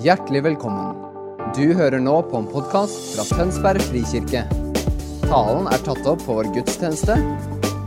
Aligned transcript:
Hjertelig 0.00 0.40
velkommen. 0.40 0.94
Du 1.52 1.74
hører 1.76 2.00
nå 2.00 2.14
på 2.24 2.38
en 2.38 2.46
podkast 2.48 3.10
fra 3.12 3.24
Tønsberg 3.36 3.82
frikirke. 3.84 4.46
Talen 5.26 5.66
er 5.68 5.82
tatt 5.84 6.06
opp 6.08 6.22
på 6.24 6.36
vår 6.38 6.46
gudstjeneste 6.54 7.18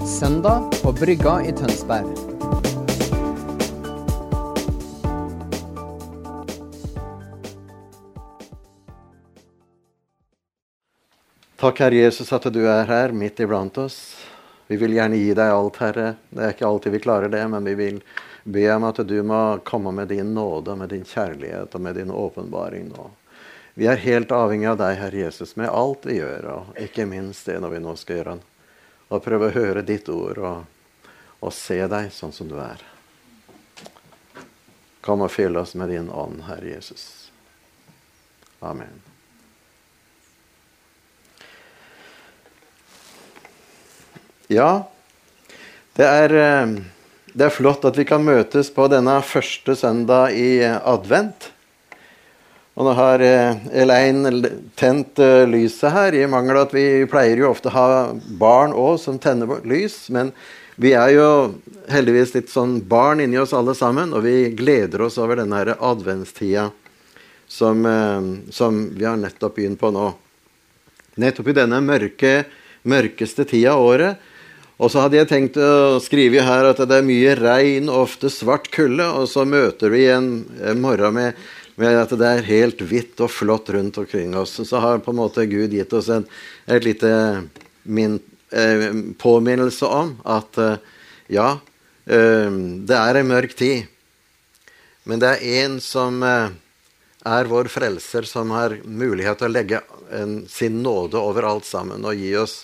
søndag 0.05 0.67
på 0.83 0.91
Brygga 0.93 1.39
i 1.41 1.53
Tønsberg. 1.57 2.11
Takk, 11.57 11.81
Herre 11.81 12.03
Jesus, 12.03 12.29
at 12.29 12.45
du 12.53 12.61
er 12.67 12.85
her 12.91 13.15
midt 13.17 13.41
iblant 13.41 13.79
oss. 13.81 13.97
Vi 14.69 14.77
vil 14.77 14.93
gjerne 14.99 15.17
gi 15.17 15.33
deg 15.33 15.55
alt, 15.55 15.81
Herre. 15.81 16.13
Det 16.29 16.45
er 16.45 16.53
ikke 16.53 16.69
alltid 16.69 16.93
vi 16.93 17.01
klarer 17.07 17.33
det, 17.33 17.41
men 17.49 17.65
vi 17.71 17.73
vil 17.81 17.99
be 18.43 18.63
om 18.73 18.83
at 18.83 19.01
du 19.07 19.17
må 19.23 19.57
komme 19.63 19.91
med 19.91 20.07
din 20.11 20.33
nåde, 20.33 20.75
med 20.75 20.89
din 20.89 21.05
kjærlighet 21.07 21.75
og 21.75 21.81
med 21.81 21.95
din 21.95 22.11
åpenbaring 22.11 22.89
nå. 22.91 23.09
Vi 23.73 23.87
er 23.89 23.97
helt 23.97 24.31
avhengig 24.31 24.67
av 24.69 24.77
deg, 24.77 24.97
Herre 24.99 25.21
Jesus, 25.25 25.55
med 25.55 25.71
alt 25.71 26.05
vi 26.05 26.19
gjør, 26.19 26.49
og 26.53 26.81
ikke 26.81 27.07
minst 27.09 27.47
det 27.49 27.57
når 27.63 27.73
vi 27.73 27.81
nå 27.81 27.95
skal 27.97 28.19
gjøre 28.19 28.35
og 29.13 29.21
prøve 29.21 29.49
å 29.49 29.53
høre 29.53 29.85
ditt 29.85 30.09
ord 30.09 30.39
og, 30.41 31.09
og 31.43 31.53
se 31.53 31.79
deg 31.89 32.09
sånn 32.13 32.33
som 32.33 32.49
du 32.49 32.57
er. 32.61 32.81
Kom 35.03 35.25
og 35.25 35.33
fyll 35.33 35.57
oss 35.59 35.75
med 35.75 35.91
din 35.91 36.09
ånd, 36.09 36.45
Herre 36.47 36.75
Jesus. 36.75 37.29
Amen. 38.63 39.01
Ja, 44.47 44.85
det 45.97 46.07
er, 46.07 46.33
eh, 46.33 46.73
det 47.33 47.47
er, 47.47 47.53
flott 47.53 47.85
at 47.87 47.97
vi 47.97 48.05
kan 48.05 48.21
møtes 48.21 48.69
på 48.73 48.85
denne 48.91 49.15
første 49.25 49.73
søndag 49.77 50.35
i 50.37 50.61
advent. 50.61 51.49
Og 52.77 52.85
nå 52.85 52.93
har 52.97 53.21
eh, 53.25 53.63
Elaine 53.83 54.49
tent 54.77 55.17
eh, 55.21 55.43
lyset 55.49 55.93
her, 55.93 56.13
i 56.13 56.27
mangel 56.29 56.59
av 56.59 56.67
at 56.67 56.75
vi 56.77 56.85
pleier 57.09 57.41
jo 57.41 57.49
ofte 57.49 57.71
å 57.71 57.73
ha 57.73 57.87
barn 58.37 58.73
òg 58.77 58.99
som 59.01 59.17
tenner 59.21 59.65
lys. 59.65 59.97
Men 60.13 60.29
vi 60.77 60.93
er 60.97 61.15
jo 61.15 61.27
heldigvis 61.93 62.33
litt 62.37 62.53
sånn 62.53 62.79
barn 62.89 63.21
inni 63.25 63.41
oss 63.41 63.53
alle 63.57 63.73
sammen, 63.77 64.13
og 64.13 64.25
vi 64.25 64.51
gleder 64.57 65.05
oss 65.05 65.17
over 65.21 65.41
denne 65.41 65.61
her 65.61 65.73
adventstida 65.77 66.69
som, 67.49 67.85
som 68.49 68.77
vi 68.93 69.05
har 69.05 69.17
nettopp 69.21 69.57
begynt 69.59 69.81
på 69.81 69.91
nå. 69.93 70.07
Nettopp 71.21 71.49
i 71.49 71.57
denne 71.57 71.81
mørke, 71.85 72.31
mørkeste 72.89 73.45
tida 73.45 73.75
av 73.75 73.85
året 73.85 74.29
og 74.81 74.89
så 74.89 75.03
hadde 75.03 75.19
jeg 75.19 75.29
tenkt 75.29 75.57
å 75.61 75.99
skrive 76.01 76.43
her 76.45 76.65
at 76.71 76.81
det 76.89 76.97
er 76.97 77.05
mye 77.05 77.35
regn 77.37 77.91
og 77.91 78.07
ofte 78.07 78.31
svart 78.33 78.71
kulde, 78.73 79.05
og 79.05 79.27
så 79.29 79.45
møter 79.45 79.93
vi 79.93 80.07
en, 80.09 80.31
en 80.65 80.81
morgen 80.81 81.13
med, 81.17 81.43
med, 81.77 81.97
at 82.01 82.15
det 82.17 82.29
er 82.29 82.47
helt 82.47 82.81
hvitt 82.89 83.21
og 83.21 83.31
flott 83.31 83.69
rundt 83.75 83.99
omkring 84.01 84.33
oss. 84.37 84.55
Så 84.57 84.81
har 84.81 85.03
på 85.05 85.13
en 85.13 85.21
måte 85.21 85.45
Gud 85.49 85.75
gitt 85.77 85.93
oss 85.93 86.09
en 86.13 86.25
et 86.65 86.85
lite 86.87 87.11
min, 87.83 88.17
eh, 88.49 88.89
påminnelse 89.21 89.85
om 89.85 90.15
at 90.25 90.57
eh, 90.57 90.81
ja, 91.37 91.49
eh, 92.09 92.49
det 92.89 92.97
er 92.97 93.21
en 93.21 93.29
mørk 93.29 93.53
tid, 93.59 93.85
men 95.05 95.21
det 95.21 95.35
er 95.35 95.63
en 95.63 95.77
som 95.83 96.17
eh, 96.25 96.49
er 97.23 97.51
vår 97.51 97.69
frelser, 97.71 98.25
som 98.27 98.51
har 98.55 98.79
mulighet 98.83 99.39
til 99.39 99.51
å 99.51 99.53
legge 99.53 99.83
en, 100.11 100.41
sin 100.49 100.81
nåde 100.83 101.21
over 101.21 101.45
alt 101.47 101.67
sammen 101.67 102.03
og 102.03 102.17
gi 102.17 102.33
oss 102.41 102.63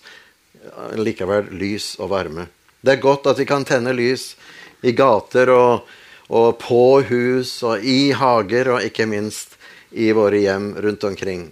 likevel 1.00 1.52
lys 1.56 1.94
og 2.00 2.12
varme. 2.14 2.48
Det 2.82 2.96
er 2.96 3.04
godt 3.04 3.28
at 3.32 3.40
vi 3.40 3.48
kan 3.48 3.66
tenne 3.68 3.94
lys 3.96 4.34
i 4.82 4.94
gater 4.96 5.52
og, 5.52 5.88
og 6.32 6.60
på 6.62 7.02
hus 7.10 7.58
og 7.68 7.84
i 7.84 8.12
hager, 8.16 8.76
og 8.76 8.86
ikke 8.86 9.08
minst 9.10 9.58
i 9.92 10.12
våre 10.16 10.40
hjem 10.40 10.74
rundt 10.80 11.04
omkring. 11.04 11.50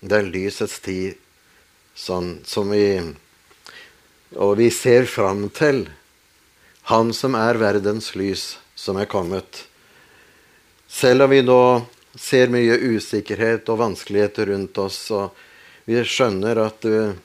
Det 0.00 0.18
er 0.18 0.28
lysets 0.28 0.80
tid 0.84 1.16
sånn 1.96 2.40
som 2.44 2.70
vi 2.70 3.14
Og 4.36 4.56
vi 4.58 4.70
ser 4.74 5.06
fram 5.06 5.48
til 5.54 5.86
Han 6.90 7.12
som 7.14 7.34
er 7.34 7.56
verdens 7.56 8.14
lys, 8.14 8.58
som 8.74 8.96
er 8.96 9.06
kommet. 9.06 9.66
Selv 10.86 11.24
om 11.24 11.30
vi 11.30 11.40
nå 11.42 11.86
ser 12.14 12.52
mye 12.52 12.76
usikkerhet 12.78 13.68
og 13.72 13.78
vanskeligheter 13.80 14.46
rundt 14.46 14.78
oss, 14.78 15.10
og 15.10 15.34
vi 15.86 15.98
skjønner 16.04 16.60
at 16.62 16.86
uh, 16.86 17.16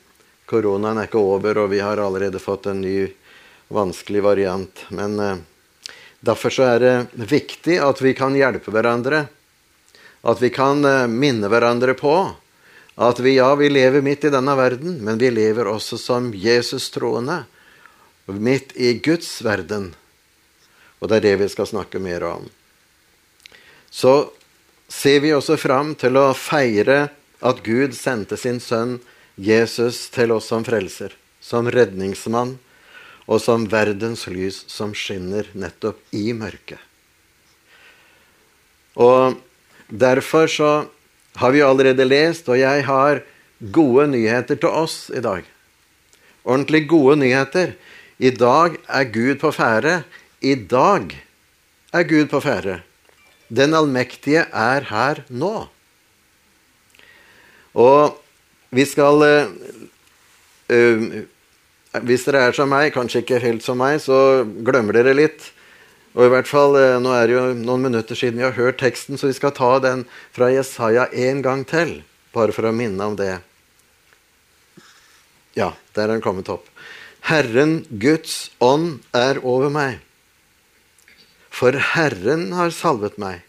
Koronaen 0.51 0.99
er 0.99 1.07
ikke 1.07 1.21
over, 1.23 1.63
og 1.63 1.71
vi 1.71 1.79
har 1.79 2.01
allerede 2.03 2.41
fått 2.43 2.67
en 2.67 2.83
ny 2.83 3.07
vanskelig 3.71 4.23
variant. 4.25 4.83
Men 4.91 5.19
eh, 5.19 5.37
derfor 6.19 6.51
så 6.51 6.67
er 6.73 6.83
det 6.83 7.27
viktig 7.31 7.79
at 7.79 8.03
vi 8.03 8.13
kan 8.17 8.35
hjelpe 8.35 8.73
hverandre. 8.75 9.25
At 10.27 10.43
vi 10.43 10.51
kan 10.53 10.83
eh, 10.85 11.07
minne 11.07 11.47
hverandre 11.51 11.95
på 11.97 12.15
at 13.01 13.19
vi, 13.23 13.37
ja, 13.39 13.55
vi 13.55 13.69
lever 13.71 14.03
midt 14.03 14.27
i 14.27 14.29
denne 14.29 14.53
verden, 14.59 14.99
men 15.01 15.17
vi 15.17 15.31
lever 15.31 15.69
også 15.71 15.97
som 15.97 16.33
Jesus-troende. 16.35 17.45
Midt 18.27 18.75
i 18.75 18.93
Guds 18.99 19.39
verden. 19.43 19.93
Og 20.99 21.09
det 21.09 21.17
er 21.17 21.25
det 21.25 21.37
vi 21.41 21.47
skal 21.49 21.69
snakke 21.71 21.99
mer 22.03 22.23
om. 22.27 22.45
Så 23.89 24.29
ser 24.91 25.23
vi 25.23 25.33
også 25.33 25.57
fram 25.57 25.95
til 25.99 26.19
å 26.19 26.29
feire 26.37 27.07
at 27.41 27.63
Gud 27.65 27.95
sendte 27.97 28.37
sin 28.37 28.59
sønn 28.61 28.99
Jesus 29.41 30.05
til 30.13 30.35
oss 30.35 30.49
som 30.51 30.65
frelser, 30.67 31.15
som 31.41 31.69
redningsmann 31.71 32.57
og 33.25 33.39
som 33.41 33.65
verdens 33.71 34.27
lys 34.29 34.63
som 34.69 34.93
skinner 34.97 35.49
nettopp 35.57 36.01
i 36.13 36.29
mørket. 36.37 36.79
Og 38.99 39.39
Derfor 39.91 40.47
så 40.47 40.85
har 41.35 41.51
vi 41.51 41.61
allerede 41.61 42.05
lest, 42.07 42.47
og 42.47 42.59
jeg 42.59 42.85
har 42.87 43.19
gode 43.59 44.07
nyheter 44.07 44.55
til 44.55 44.71
oss 44.71 45.11
i 45.11 45.19
dag. 45.19 45.43
Ordentlig 46.47 46.87
gode 46.87 47.17
nyheter. 47.19 47.75
I 48.17 48.31
dag 48.31 48.77
er 48.87 49.03
Gud 49.11 49.35
på 49.43 49.51
ferde. 49.51 50.03
I 50.39 50.55
dag 50.55 51.11
er 51.91 52.07
Gud 52.07 52.31
på 52.31 52.39
ferde. 52.39 52.79
Den 53.51 53.75
allmektige 53.75 54.45
er 54.47 54.87
her 54.87 55.23
nå. 55.27 55.67
Og 57.75 58.15
vi 58.71 58.85
skal 58.87 59.23
uh, 59.23 59.47
Hvis 62.07 62.23
dere 62.27 62.45
er 62.47 62.55
som 62.55 62.71
meg, 62.71 62.93
kanskje 62.95 63.21
ikke 63.25 63.41
helt 63.43 63.65
som 63.65 63.81
meg, 63.81 63.99
så 63.99 64.45
glemmer 64.63 64.95
dere 64.95 65.15
litt. 65.17 65.49
Og 66.15 66.25
i 66.25 66.31
hvert 66.31 66.47
fall, 66.47 66.77
uh, 66.79 66.99
Nå 67.03 67.11
er 67.15 67.27
det 67.27 67.35
jo 67.35 67.45
noen 67.59 67.87
minutter 67.89 68.15
siden 68.17 68.39
vi 68.39 68.47
har 68.47 68.55
hørt 68.55 68.79
teksten, 68.79 69.19
så 69.19 69.27
vi 69.27 69.35
skal 69.35 69.55
ta 69.57 69.75
den 69.83 70.05
fra 70.35 70.51
Jesaja 70.53 71.09
en 71.11 71.43
gang 71.43 71.65
til. 71.67 71.99
Bare 72.31 72.55
for 72.55 72.67
å 72.67 72.75
minne 72.75 73.11
om 73.11 73.17
det. 73.19 73.41
Ja, 75.57 75.73
der 75.95 76.07
er 76.07 76.15
den 76.15 76.23
kommet 76.23 76.47
opp. 76.51 76.69
Herren 77.27 77.83
Guds 78.01 78.49
ånd 78.63 79.01
er 79.13 79.41
over 79.43 79.69
meg. 79.69 79.99
For 81.51 81.75
Herren 81.75 82.53
har 82.55 82.71
salvet 82.73 83.19
meg. 83.21 83.43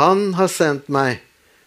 Han 0.00 0.32
har 0.38 0.48
sendt 0.48 0.88
meg 0.88 1.20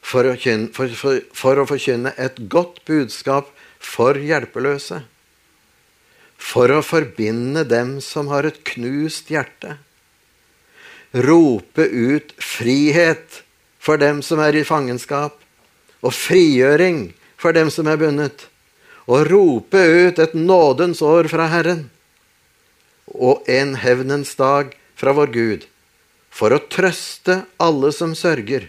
for 0.06 0.28
å, 0.30 0.36
kynne, 0.38 0.70
for, 0.76 0.92
for, 0.94 1.22
for 1.34 1.62
å 1.62 1.66
forkynne 1.70 2.14
et 2.22 2.38
godt 2.52 2.84
budskap 2.86 3.50
for 3.82 4.20
hjelpeløse. 4.22 5.02
For 6.38 6.70
å 6.70 6.84
forbinde 6.86 7.64
dem 7.66 7.98
som 8.06 8.30
har 8.30 8.46
et 8.46 8.62
knust 8.70 9.32
hjerte. 9.34 9.80
Rope 11.26 11.88
ut 11.90 12.36
frihet 12.44 13.42
for 13.82 14.02
dem 14.02 14.22
som 14.26 14.42
er 14.44 14.58
i 14.60 14.66
fangenskap, 14.68 15.38
og 16.06 16.14
frigjøring 16.14 17.08
for 17.40 17.56
dem 17.56 17.72
som 17.74 17.88
er 17.90 17.98
bundet. 18.02 18.46
Og 19.10 19.26
rope 19.30 19.80
ut 19.80 20.22
et 20.22 20.38
nådens 20.38 21.02
år 21.06 21.30
fra 21.32 21.50
Herren 21.50 21.88
og 23.16 23.46
en 23.50 23.76
hevnens 23.80 24.34
dag 24.38 24.74
fra 24.98 25.14
vår 25.16 25.32
Gud, 25.34 25.66
for 26.34 26.52
å 26.52 26.62
trøste 26.70 27.44
alle 27.62 27.94
som 27.96 28.16
sørger 28.18 28.68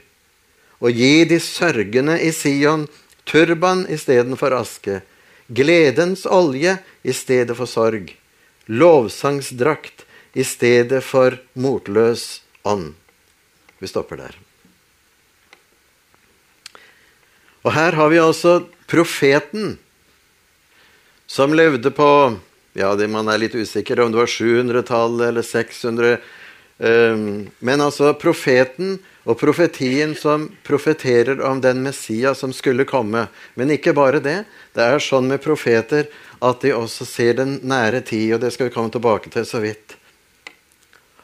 og 0.81 0.93
gi 0.93 1.25
de 1.29 1.39
sørgende 1.41 2.19
i 2.21 2.33
Sion 2.35 2.87
turban 3.27 3.85
istedenfor 3.91 4.55
aske, 4.57 5.01
gledens 5.49 6.27
olje 6.27 6.77
i 7.03 7.15
stedet 7.15 7.57
for 7.57 7.71
sorg, 7.71 8.13
lovsangsdrakt 8.67 10.05
i 10.37 10.45
stedet 10.45 11.03
for 11.05 11.39
motløs 11.55 12.43
ånd. 12.67 12.93
Vi 13.79 13.89
stopper 13.89 14.21
der. 14.21 14.37
Og 17.67 17.73
her 17.75 17.97
har 17.99 18.11
vi 18.13 18.23
altså 18.23 18.61
profeten 18.87 19.79
som 21.27 21.55
levde 21.57 21.91
på 21.91 22.09
ja, 22.77 22.93
Man 23.09 23.29
er 23.29 23.41
litt 23.41 23.55
usikker 23.57 24.01
om 24.01 24.13
det 24.13 24.21
var 24.21 24.31
700-tallet 24.31 25.29
eller 25.33 25.43
600 25.43 26.19
Ehm, 26.19 26.27
men 26.79 27.81
altså 27.81 28.11
profeten 28.21 28.99
og 29.27 29.39
profetien 29.41 30.13
som 30.15 30.45
profeterer 30.67 31.41
om 31.43 31.61
den 31.61 31.81
Messias 31.83 32.43
som 32.45 32.53
skulle 32.55 32.85
komme. 32.87 33.27
Men 33.55 33.73
ikke 33.75 33.95
bare 33.97 34.21
det. 34.23 34.43
Det 34.77 34.85
er 34.85 35.03
sånn 35.03 35.31
med 35.31 35.43
profeter 35.43 36.07
at 36.45 36.61
de 36.63 36.75
også 36.77 37.07
ser 37.09 37.39
den 37.41 37.57
nære 37.67 38.05
tid, 38.07 38.37
og 38.37 38.45
det 38.45 38.53
skal 38.55 38.69
vi 38.69 38.75
komme 38.77 38.93
tilbake 38.93 39.33
til 39.33 39.47
så 39.49 39.63
vidt. 39.65 39.97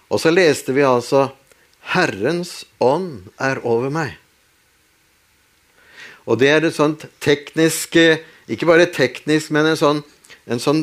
Og 0.09 0.21
så 0.21 0.33
leste 0.33 0.75
vi 0.75 0.85
altså 0.85 1.29
Herrens 1.93 2.63
ånd 2.81 3.29
er 3.41 3.61
over 3.67 3.93
meg. 3.93 4.17
Og 6.27 6.39
det 6.39 6.51
er 6.53 6.63
et 6.63 6.77
sånt 6.77 7.09
teknisk 7.19 7.97
Ikke 8.47 8.67
bare 8.69 8.87
teknisk, 8.91 9.51
men 9.55 9.67
en 9.71 9.79
sånn, 9.79 10.01
en 10.51 10.61
sånn 10.61 10.83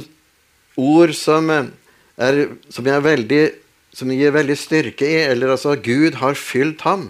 ord 0.80 1.12
som, 1.14 1.50
er, 1.52 2.38
som, 2.72 2.88
veldig, 2.88 3.42
som 4.00 4.12
gir 4.14 4.34
veldig 4.36 4.56
styrke 4.58 5.08
i. 5.08 5.18
Eller 5.28 5.54
altså 5.56 5.76
Gud 5.76 6.20
har 6.24 6.40
fylt 6.40 6.86
ham 6.88 7.10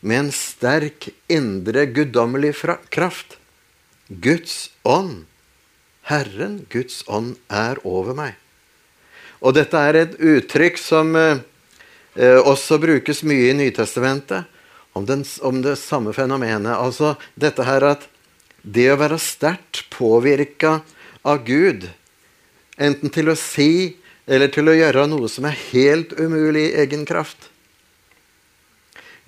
med 0.00 0.26
en 0.26 0.32
sterk 0.34 1.08
indre 1.32 1.86
guddommelig 1.90 2.54
kraft. 2.92 3.38
Guds 4.08 4.70
ånd. 4.84 5.24
Herren, 6.08 6.62
Guds 6.72 7.02
ånd, 7.08 7.36
er 7.52 7.80
over 7.84 8.16
meg. 8.16 8.36
Og 9.44 9.54
dette 9.54 9.78
er 9.78 9.98
et 10.00 10.14
uttrykk 10.16 10.78
som 10.80 11.12
eh, 11.18 11.42
eh, 12.16 12.38
også 12.40 12.78
brukes 12.82 13.20
mye 13.28 13.50
i 13.50 13.56
Nytestamentet 13.58 14.48
om, 14.96 15.04
den, 15.06 15.24
om, 15.44 15.60
det 15.62 15.76
samme 15.78 16.14
fenomenet. 16.16 16.72
Altså 16.74 17.14
dette 17.38 17.66
her 17.68 17.84
at 17.92 18.08
det 18.64 18.88
å 18.90 18.98
være 18.98 19.20
sterkt 19.22 19.84
påvirka 19.94 20.80
av 21.28 21.44
Gud, 21.46 21.86
enten 22.80 23.12
til 23.14 23.30
å 23.30 23.38
si 23.38 23.98
eller 24.28 24.52
til 24.52 24.68
å 24.68 24.76
gjøre 24.76 25.06
noe 25.08 25.28
som 25.32 25.46
er 25.48 25.56
helt 25.70 26.12
umulig 26.20 26.68
i 26.68 26.74
egen 26.84 27.06
kraft 27.08 27.48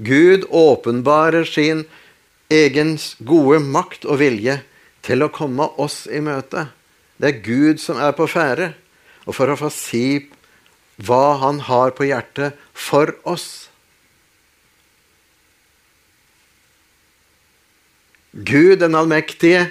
Gud 0.01 0.47
åpenbarer 0.49 1.45
sin 1.45 1.85
egen 2.49 2.97
gode 3.21 3.61
makt 3.61 4.07
og 4.09 4.23
vilje 4.23 4.61
til 5.05 5.25
å 5.25 5.33
komme 5.33 5.67
oss 5.81 6.07
i 6.09 6.23
møte. 6.25 6.69
Det 7.21 7.29
er 7.29 7.43
Gud 7.45 7.83
som 7.83 8.01
er 8.01 8.15
på 8.17 8.25
ferde 8.31 8.73
og 9.27 9.37
for 9.37 9.53
å 9.53 9.59
få 9.61 9.69
si 9.73 10.31
hva 11.05 11.37
han 11.43 11.61
har 11.69 11.93
på 11.97 12.09
hjertet 12.09 12.57
for 12.73 13.13
oss. 13.29 13.69
Gud 18.33 18.81
den 18.81 18.97
allmektige, 18.97 19.69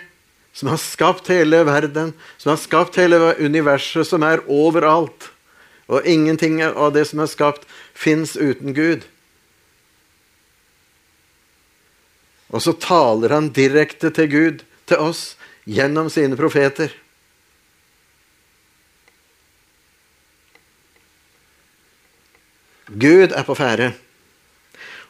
som 0.59 0.67
har 0.67 0.79
skapt 0.83 1.29
hele 1.31 1.61
verden, 1.63 2.11
som 2.38 2.50
har 2.51 2.57
skapt 2.59 2.97
hele 3.00 3.15
universet, 3.39 4.03
som 4.07 4.25
er 4.27 4.44
overalt. 4.51 5.29
Og 5.88 6.03
ingenting 6.03 6.59
av 6.67 6.91
det 6.91 7.06
som 7.07 7.23
er 7.23 7.31
skapt, 7.31 7.63
fins 7.95 8.35
uten 8.35 8.75
Gud. 8.75 9.07
Og 12.51 12.65
så 12.65 12.75
taler 12.75 13.31
han 13.38 13.51
direkte 13.56 14.11
til 14.11 14.29
Gud, 14.33 14.67
til 14.89 15.00
oss, 15.00 15.23
gjennom 15.63 16.11
sine 16.11 16.35
profeter. 16.35 16.91
Gud 22.89 23.31
er 23.31 23.45
på 23.47 23.56
ferde. 23.56 23.94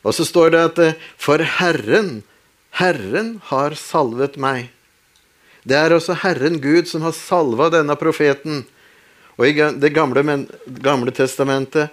Og 0.06 0.14
så 0.14 0.28
står 0.28 0.52
det 0.54 0.66
at 0.68 0.82
eh, 0.84 1.06
for 1.18 1.42
Herren, 1.42 2.20
Herren 2.78 3.40
har 3.50 3.74
salvet 3.80 4.38
meg. 4.38 4.68
Det 5.64 5.78
er 5.78 5.94
også 5.94 6.18
Herren 6.24 6.60
Gud 6.62 6.88
som 6.88 7.04
har 7.04 7.16
salva 7.16 7.70
denne 7.74 7.96
profeten. 8.00 8.64
Og 9.40 9.48
i 9.48 9.54
Det 9.54 9.94
gamle, 9.94 10.46
gamle 10.84 11.12
testamentet 11.12 11.90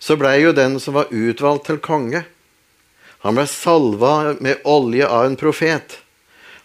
så 0.00 0.16
blei 0.16 0.40
jo 0.40 0.52
den 0.56 0.78
som 0.80 0.96
var 0.96 1.10
utvalgt 1.12 1.66
til 1.68 1.78
konge, 1.78 2.24
han 3.20 3.36
blei 3.36 3.44
salva 3.46 4.34
med 4.40 4.62
olje 4.64 5.04
av 5.04 5.26
en 5.28 5.36
profet. 5.36 5.98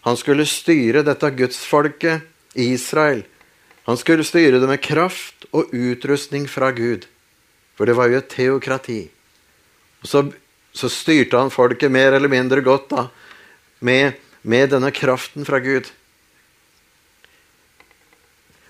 Han 0.06 0.16
skulle 0.16 0.46
styre 0.48 1.02
dette 1.04 1.30
gudsfolket, 1.36 2.24
Israel. 2.56 3.26
Han 3.84 3.98
skulle 4.00 4.24
styre 4.24 4.62
det 4.62 4.68
med 4.70 4.80
kraft 4.80 5.44
og 5.52 5.74
utrustning 5.76 6.46
fra 6.48 6.70
Gud. 6.72 7.04
For 7.76 7.84
det 7.84 7.96
var 7.98 8.08
jo 8.08 8.22
et 8.22 8.30
teokrati. 8.32 9.02
Og 10.00 10.08
så, 10.08 10.22
så 10.72 10.88
styrte 10.88 11.36
han 11.36 11.52
folket 11.52 11.92
mer 11.92 12.16
eller 12.16 12.32
mindre 12.32 12.64
godt 12.64 12.88
da, 12.94 13.04
med, 13.84 14.16
med 14.40 14.72
denne 14.72 14.88
kraften 14.96 15.44
fra 15.44 15.60
Gud. 15.60 15.92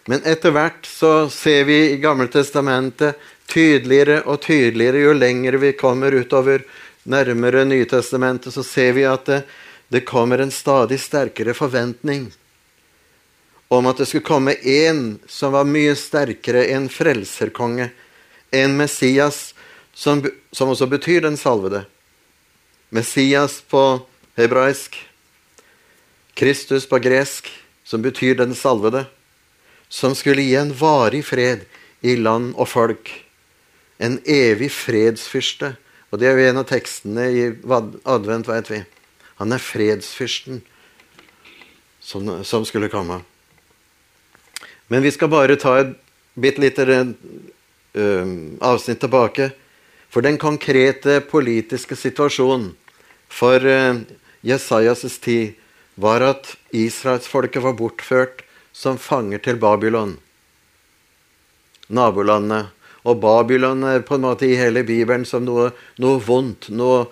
Men 0.06 0.22
etter 0.24 0.54
hvert 0.54 0.86
så 0.86 1.28
ser 1.30 1.64
vi 1.66 1.78
i 1.90 2.00
Gammeltestamentet 2.02 3.18
tydeligere 3.50 4.20
og 4.26 4.40
tydeligere 4.46 5.02
jo 5.02 5.14
lenger 5.18 5.58
vi 5.62 5.72
kommer 5.78 6.14
utover 6.14 6.62
nærmere 7.06 7.64
Nytestamentet, 7.64 8.54
så 8.54 8.62
ser 8.66 8.92
vi 8.96 9.06
at 9.06 9.26
det, 9.26 9.42
det 9.88 10.06
kommer 10.06 10.42
en 10.42 10.50
stadig 10.50 10.98
sterkere 11.00 11.54
forventning 11.54 12.28
om 13.68 13.86
at 13.86 13.98
det 13.98 14.06
skulle 14.06 14.26
komme 14.26 14.54
en 14.62 15.18
som 15.26 15.54
var 15.54 15.66
mye 15.66 15.94
sterkere 15.98 16.68
enn 16.74 16.86
frelserkonge 16.90 17.90
en 18.54 18.76
Messias, 18.78 19.54
som, 19.94 20.22
som 20.52 20.70
også 20.70 20.86
betyr 20.86 21.24
den 21.24 21.36
salvede. 21.36 21.82
Messias 22.94 23.58
på 23.66 23.82
hebraisk, 24.38 24.94
Kristus 26.38 26.86
på 26.86 27.00
gresk, 27.02 27.50
som 27.84 28.02
betyr 28.02 28.36
den 28.38 28.54
salvede. 28.54 29.06
Som 29.96 30.12
skulle 30.14 30.44
gi 30.44 30.58
en 30.60 30.74
varig 30.76 31.22
fred 31.24 31.64
i 32.04 32.18
land 32.20 32.52
og 32.60 32.68
folk. 32.68 33.08
En 33.96 34.18
evig 34.28 34.68
fredsfyrste. 34.74 35.72
Og 36.12 36.20
det 36.20 36.28
er 36.28 36.36
jo 36.36 36.50
en 36.50 36.60
av 36.60 36.68
tekstene 36.68 37.24
i 37.32 37.46
advent, 38.04 38.48
veit 38.50 38.68
vi. 38.70 38.82
Han 39.40 39.56
er 39.56 39.62
fredsfyrsten 39.62 40.60
som, 42.00 42.28
som, 42.44 42.64
skulle 42.68 42.92
komme. 42.92 43.22
Men 44.92 45.02
vi 45.02 45.10
skal 45.16 45.32
bare 45.32 45.56
ta 45.60 45.78
et 45.80 45.96
bitte 46.36 46.62
lite 46.62 46.84
avsnitt 48.60 49.00
tilbake. 49.02 49.50
For 50.12 50.24
den 50.24 50.38
konkrete 50.38 51.18
politiske 51.24 51.96
situasjonen 51.98 52.74
for 53.28 53.64
Jesajas' 54.46 55.20
tid 55.20 55.56
var 55.96 56.22
at 56.22 56.52
israelsfolket 56.76 57.64
var 57.64 57.76
bortført 57.76 58.45
som 58.76 58.98
fanger 59.00 59.40
til 59.40 59.56
Babylon, 59.56 60.18
nabolandet. 61.88 62.74
Og 63.06 63.20
Babylon 63.22 63.84
er 63.86 64.02
på 64.04 64.18
en 64.18 64.26
måte 64.26 64.48
i 64.48 64.58
hele 64.58 64.82
Bibelen 64.84 65.24
som 65.24 65.46
noe, 65.46 65.70
noe 66.02 66.18
vondt, 66.20 66.68
noe 66.74 67.06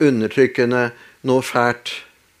undertrykkende, 0.00 0.86
noe 1.28 1.44
fælt. 1.44 1.92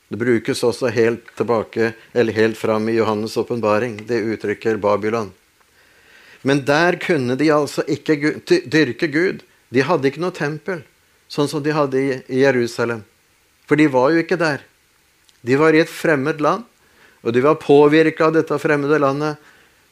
Det 0.08 0.18
brukes 0.18 0.62
også 0.66 0.92
helt 0.94 1.28
tilbake, 1.38 1.92
eller 2.14 2.34
helt 2.34 2.58
fram 2.58 2.88
i 2.88 2.96
Johannes' 2.96 3.36
åpenbaring. 3.38 3.98
Det 4.08 4.22
uttrykker 4.32 4.80
Babylon. 4.80 5.32
Men 6.42 6.64
der 6.64 6.96
kunne 7.02 7.36
de 7.36 7.50
altså 7.52 7.84
ikke 7.84 8.16
dyrke 8.48 9.10
Gud. 9.12 9.44
De 9.68 9.84
hadde 9.84 10.08
ikke 10.08 10.22
noe 10.22 10.34
tempel, 10.34 10.84
sånn 11.28 11.50
som 11.50 11.62
de 11.62 11.76
hadde 11.76 12.00
i 12.00 12.40
Jerusalem. 12.40 13.04
For 13.68 13.76
de 13.78 13.90
var 13.92 14.14
jo 14.14 14.24
ikke 14.24 14.40
der. 14.40 14.64
De 15.46 15.58
var 15.60 15.76
i 15.76 15.82
et 15.84 15.92
fremmed 15.92 16.40
land, 16.40 16.64
og 17.20 17.34
de 17.34 17.42
var 17.44 17.60
påvirka 17.60 18.28
av 18.28 18.36
dette 18.36 18.58
fremmede 18.58 18.98
landet. 19.00 19.36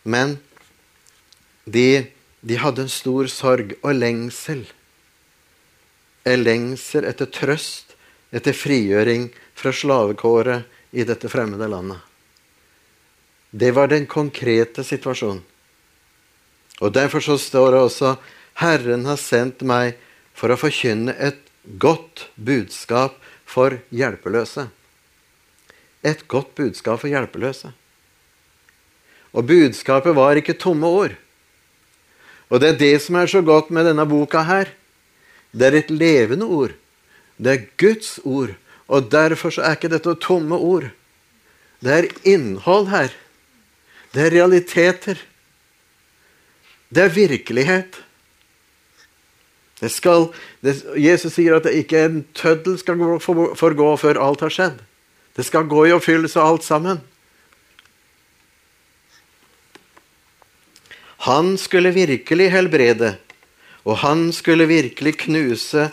Men 0.03 0.39
de, 1.65 2.09
de 2.41 2.57
hadde 2.61 2.87
en 2.87 2.93
stor 2.93 3.29
sorg 3.33 3.75
og 3.83 3.93
lengsel. 3.97 4.65
En 6.29 6.45
lengsel 6.45 7.09
etter 7.09 7.29
trøst, 7.33 7.95
etter 8.33 8.57
frigjøring 8.57 9.29
fra 9.57 9.73
slavekåret 9.73 10.97
i 10.97 11.05
dette 11.09 11.29
fremmede 11.33 11.69
landet. 11.69 12.01
Det 13.51 13.71
var 13.77 13.89
den 13.89 14.07
konkrete 14.07 14.85
situasjonen. 14.85 15.45
Og 16.79 16.93
Derfor 16.95 17.21
så 17.25 17.39
står 17.41 17.73
det 17.73 17.81
også 17.81 18.17
Herren 18.61 19.07
har 19.09 19.19
sendt 19.19 19.65
meg 19.67 19.97
for 20.37 20.53
å 20.53 20.59
forkynne 20.61 21.15
et 21.19 21.41
godt 21.81 22.29
budskap 22.37 23.17
for 23.49 23.81
hjelpeløse. 23.91 24.69
Et 26.07 26.21
godt 26.29 26.55
budskap 26.55 27.01
for 27.03 27.11
hjelpeløse. 27.11 27.73
Og 29.33 29.47
budskapet 29.47 30.17
var 30.17 30.39
ikke 30.39 30.57
tomme 30.59 30.87
ord. 30.87 31.17
Og 32.49 32.61
det 32.61 32.69
er 32.69 32.81
det 32.81 32.95
som 33.05 33.19
er 33.21 33.29
så 33.29 33.43
godt 33.45 33.71
med 33.75 33.89
denne 33.91 34.07
boka 34.09 34.45
her. 34.49 34.71
Det 35.53 35.69
er 35.69 35.79
et 35.83 35.91
levende 35.91 36.47
ord. 36.47 36.73
Det 37.37 37.53
er 37.53 37.67
Guds 37.81 38.19
ord. 38.25 38.55
Og 38.89 39.11
derfor 39.13 39.53
så 39.53 39.63
er 39.63 39.77
ikke 39.77 39.93
dette 39.93 40.15
tomme 40.25 40.57
ord. 40.57 40.89
Det 41.85 41.93
er 41.93 42.11
innhold 42.25 42.89
her. 42.89 43.13
Det 44.15 44.27
er 44.27 44.37
realiteter. 44.39 45.21
Det 46.89 47.05
er 47.05 47.13
virkelighet. 47.13 48.01
Det 49.79 49.91
skal, 49.95 50.31
det, 50.65 50.81
Jesus 50.99 51.37
sier 51.37 51.59
at 51.59 51.69
det 51.69 51.77
ikke 51.85 52.01
en 52.09 52.23
tøddel 52.35 52.79
skal 52.81 52.99
forgå 53.23 53.91
før 54.01 54.19
alt 54.25 54.43
har 54.43 54.55
skjedd. 54.55 54.81
Det 55.39 55.47
skal 55.47 55.71
gå 55.71 55.85
i 55.87 55.93
oppfyllelse 55.95 56.43
alt 56.43 56.67
sammen. 56.67 56.99
Han 61.29 61.55
skulle 61.59 61.95
virkelig 61.95 62.51
helbrede, 62.51 63.13
og 63.87 64.03
han 64.03 64.29
skulle 64.35 64.67
virkelig 64.67 65.15
knuse 65.29 65.91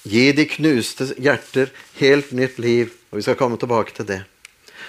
Gi 0.00 0.30
de 0.32 0.46
knuste 0.48 1.10
hjerter 1.20 1.68
helt 1.98 2.30
nytt 2.32 2.56
liv. 2.56 2.94
Og 3.10 3.18
Vi 3.18 3.24
skal 3.26 3.36
komme 3.36 3.58
tilbake 3.60 3.92
til 3.92 4.06
det. 4.08 4.22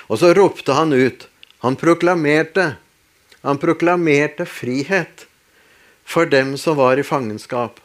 Og 0.08 0.22
så 0.22 0.30
ropte 0.32 0.72
han 0.72 0.94
ut. 0.94 1.28
Han 1.66 1.76
proklamerte 1.76 2.78
han 3.42 3.58
proklamerte 3.58 4.46
frihet 4.46 5.26
for 6.06 6.30
dem 6.30 6.58
som 6.58 6.78
var 6.78 7.00
i 7.00 7.04
fangenskap. 7.04 7.80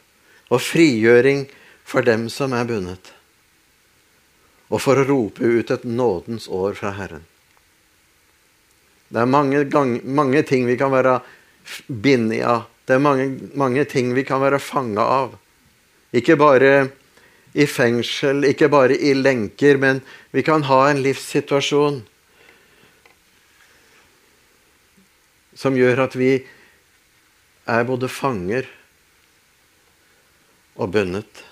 og 0.50 0.60
frigjøring 0.62 1.48
for 1.82 2.06
dem 2.06 2.28
som 2.30 2.52
er 2.52 2.64
bundet. 2.64 3.15
Og 4.70 4.82
for 4.82 4.98
å 4.98 5.06
rope 5.06 5.44
ut 5.44 5.70
et 5.70 5.84
nådens 5.86 6.48
år 6.50 6.74
fra 6.78 6.92
Herren. 6.96 7.24
Det 9.08 9.22
er 9.22 9.30
mange, 9.30 9.62
gang, 9.70 10.00
mange 10.02 10.42
ting 10.42 10.66
vi 10.66 10.74
kan 10.78 10.90
være 10.90 11.20
bindet 11.86 12.42
av. 12.46 12.66
Det 12.86 12.96
er 12.96 13.02
mange, 13.02 13.28
mange 13.58 13.84
ting 13.90 14.12
vi 14.14 14.24
kan 14.26 14.42
være 14.42 14.62
fanga 14.62 15.02
av. 15.02 15.36
Ikke 16.14 16.36
bare 16.38 16.88
i 17.56 17.66
fengsel, 17.70 18.44
ikke 18.50 18.68
bare 18.70 18.98
i 18.98 19.14
lenker, 19.14 19.78
men 19.80 20.02
vi 20.34 20.42
kan 20.46 20.66
ha 20.68 20.82
en 20.90 21.00
livssituasjon 21.02 22.02
som 25.56 25.76
gjør 25.78 26.04
at 26.04 26.16
vi 26.18 26.32
er 27.66 27.86
både 27.88 28.10
fanger 28.12 28.68
og 30.76 30.92
bundet. 30.92 31.42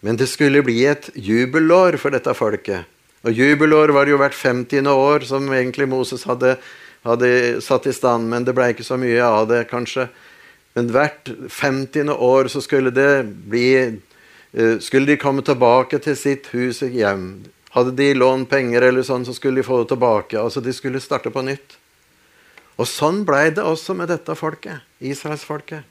Men 0.00 0.16
det 0.16 0.28
skulle 0.30 0.62
bli 0.62 0.84
et 0.86 1.10
jubelår 1.14 1.98
for 1.98 2.14
dette 2.14 2.34
folket. 2.38 2.86
Og 3.26 3.34
jubelår 3.34 3.90
var 3.94 4.06
jo 4.06 4.18
hvert 4.20 4.36
50. 4.36 4.86
år, 4.86 5.26
som 5.26 5.48
egentlig 5.50 5.88
Moses 5.90 6.22
hadde, 6.28 6.54
hadde 7.06 7.30
satt 7.64 7.88
i 7.90 7.94
stand. 7.94 8.28
Men 8.30 8.46
det 8.46 8.54
ble 8.54 8.70
ikke 8.72 8.86
så 8.86 8.98
mye 9.00 9.22
av 9.24 9.48
det, 9.50 9.64
kanskje. 9.72 10.06
Men 10.78 10.92
hvert 10.94 11.32
50. 11.50 12.12
år 12.14 12.50
så 12.52 12.62
skulle 12.62 12.94
det 12.94 13.26
bli 13.50 13.72
eh, 13.74 14.78
Skulle 14.78 15.10
de 15.10 15.18
komme 15.18 15.42
tilbake 15.42 15.98
til 15.98 16.16
sitt 16.16 16.46
hus 16.54 16.82
og 16.86 16.94
hjem. 16.94 17.26
Hadde 17.74 17.96
de 17.98 18.12
lånt 18.14 18.48
penger, 18.48 18.86
eller 18.86 19.02
sånn, 19.02 19.26
så 19.26 19.34
skulle 19.34 19.60
de 19.60 19.66
få 19.66 19.82
det 19.82 19.90
tilbake. 19.92 20.38
Altså, 20.38 20.62
De 20.62 20.72
skulle 20.72 21.02
starte 21.02 21.34
på 21.34 21.42
nytt. 21.42 21.76
Og 22.78 22.86
sånn 22.86 23.24
blei 23.26 23.48
det 23.50 23.64
også 23.66 23.96
med 23.98 24.08
dette 24.12 24.34
folket, 24.38 24.86
israelsfolket. 25.02 25.82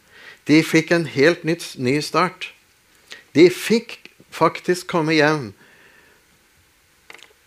De 0.47 0.61
fikk 0.63 0.93
en 0.95 1.03
helt 1.11 1.43
nytt, 1.43 1.73
ny 1.75 1.99
start. 2.01 2.53
De 3.37 3.45
fikk 3.53 3.99
faktisk 4.33 4.87
komme 4.89 5.13
hjem 5.13 5.51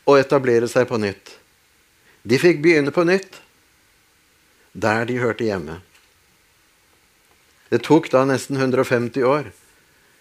og 0.07 0.19
etablere 0.21 0.69
seg 0.71 0.87
på 0.91 0.99
nytt. 1.03 1.33
De 2.23 2.39
fikk 2.39 2.61
begynne 2.63 2.93
på 2.95 3.03
nytt 3.09 3.41
der 4.71 5.09
de 5.09 5.19
hørte 5.19 5.47
hjemme. 5.47 5.81
Det 7.71 7.83
tok 7.87 8.07
da 8.13 8.23
nesten 8.27 8.59
150 8.59 9.25
år, 9.27 9.51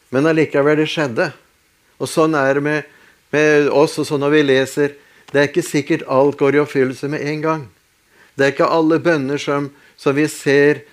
men 0.10 0.30
allikevel, 0.30 0.80
det 0.82 0.90
skjedde. 0.90 1.32
Og 2.02 2.10
sånn 2.10 2.38
er 2.38 2.58
det 2.58 2.64
med, 2.66 2.88
med 3.34 3.70
oss, 3.74 3.98
og 4.02 4.08
sånn 4.10 4.22
når 4.24 4.34
vi 4.36 4.42
leser. 4.46 4.96
Det 5.30 5.42
er 5.42 5.50
ikke 5.50 5.66
sikkert 5.66 6.08
alt 6.10 6.38
går 6.40 6.58
i 6.58 6.62
oppfyllelse 6.64 7.10
med 7.14 7.26
en 7.26 7.44
gang. 7.46 7.68
Det 8.34 8.46
er 8.46 8.54
ikke 8.54 8.70
alle 8.74 9.02
bønner 9.04 9.42
som, 9.42 9.70
som 10.00 10.18
vi 10.18 10.26
ser 10.32 10.84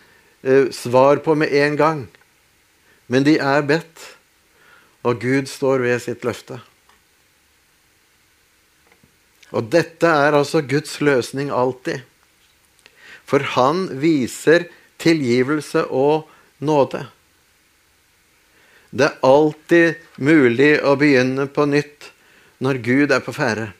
eh, 0.43 0.69
svar 0.75 1.23
på 1.25 1.37
med 1.39 1.53
en 1.55 1.81
gang. 1.81 2.05
Men 3.09 3.25
de 3.25 3.39
er 3.41 3.65
bedt. 3.65 4.16
Og 5.07 5.21
Gud 5.23 5.47
står 5.51 5.85
ved 5.87 6.03
sitt 6.03 6.27
løfte. 6.27 6.59
Og 9.55 9.69
dette 9.71 10.11
er 10.11 10.35
altså 10.35 10.65
Guds 10.67 10.99
løsning 11.05 11.53
alltid. 11.55 12.03
For 13.27 13.43
han 13.55 13.87
viser 14.03 14.67
tilgivelse 15.03 15.85
og 15.87 16.27
nåde. 16.59 17.05
Det 18.91 19.09
er 19.09 19.25
alltid 19.27 20.03
mulig 20.23 20.77
å 20.83 20.95
begynne 20.99 21.47
på 21.53 21.67
nytt 21.69 22.11
når 22.63 22.81
Gud 22.83 23.13
er 23.13 23.23
på 23.23 23.35
ferde. 23.37 23.71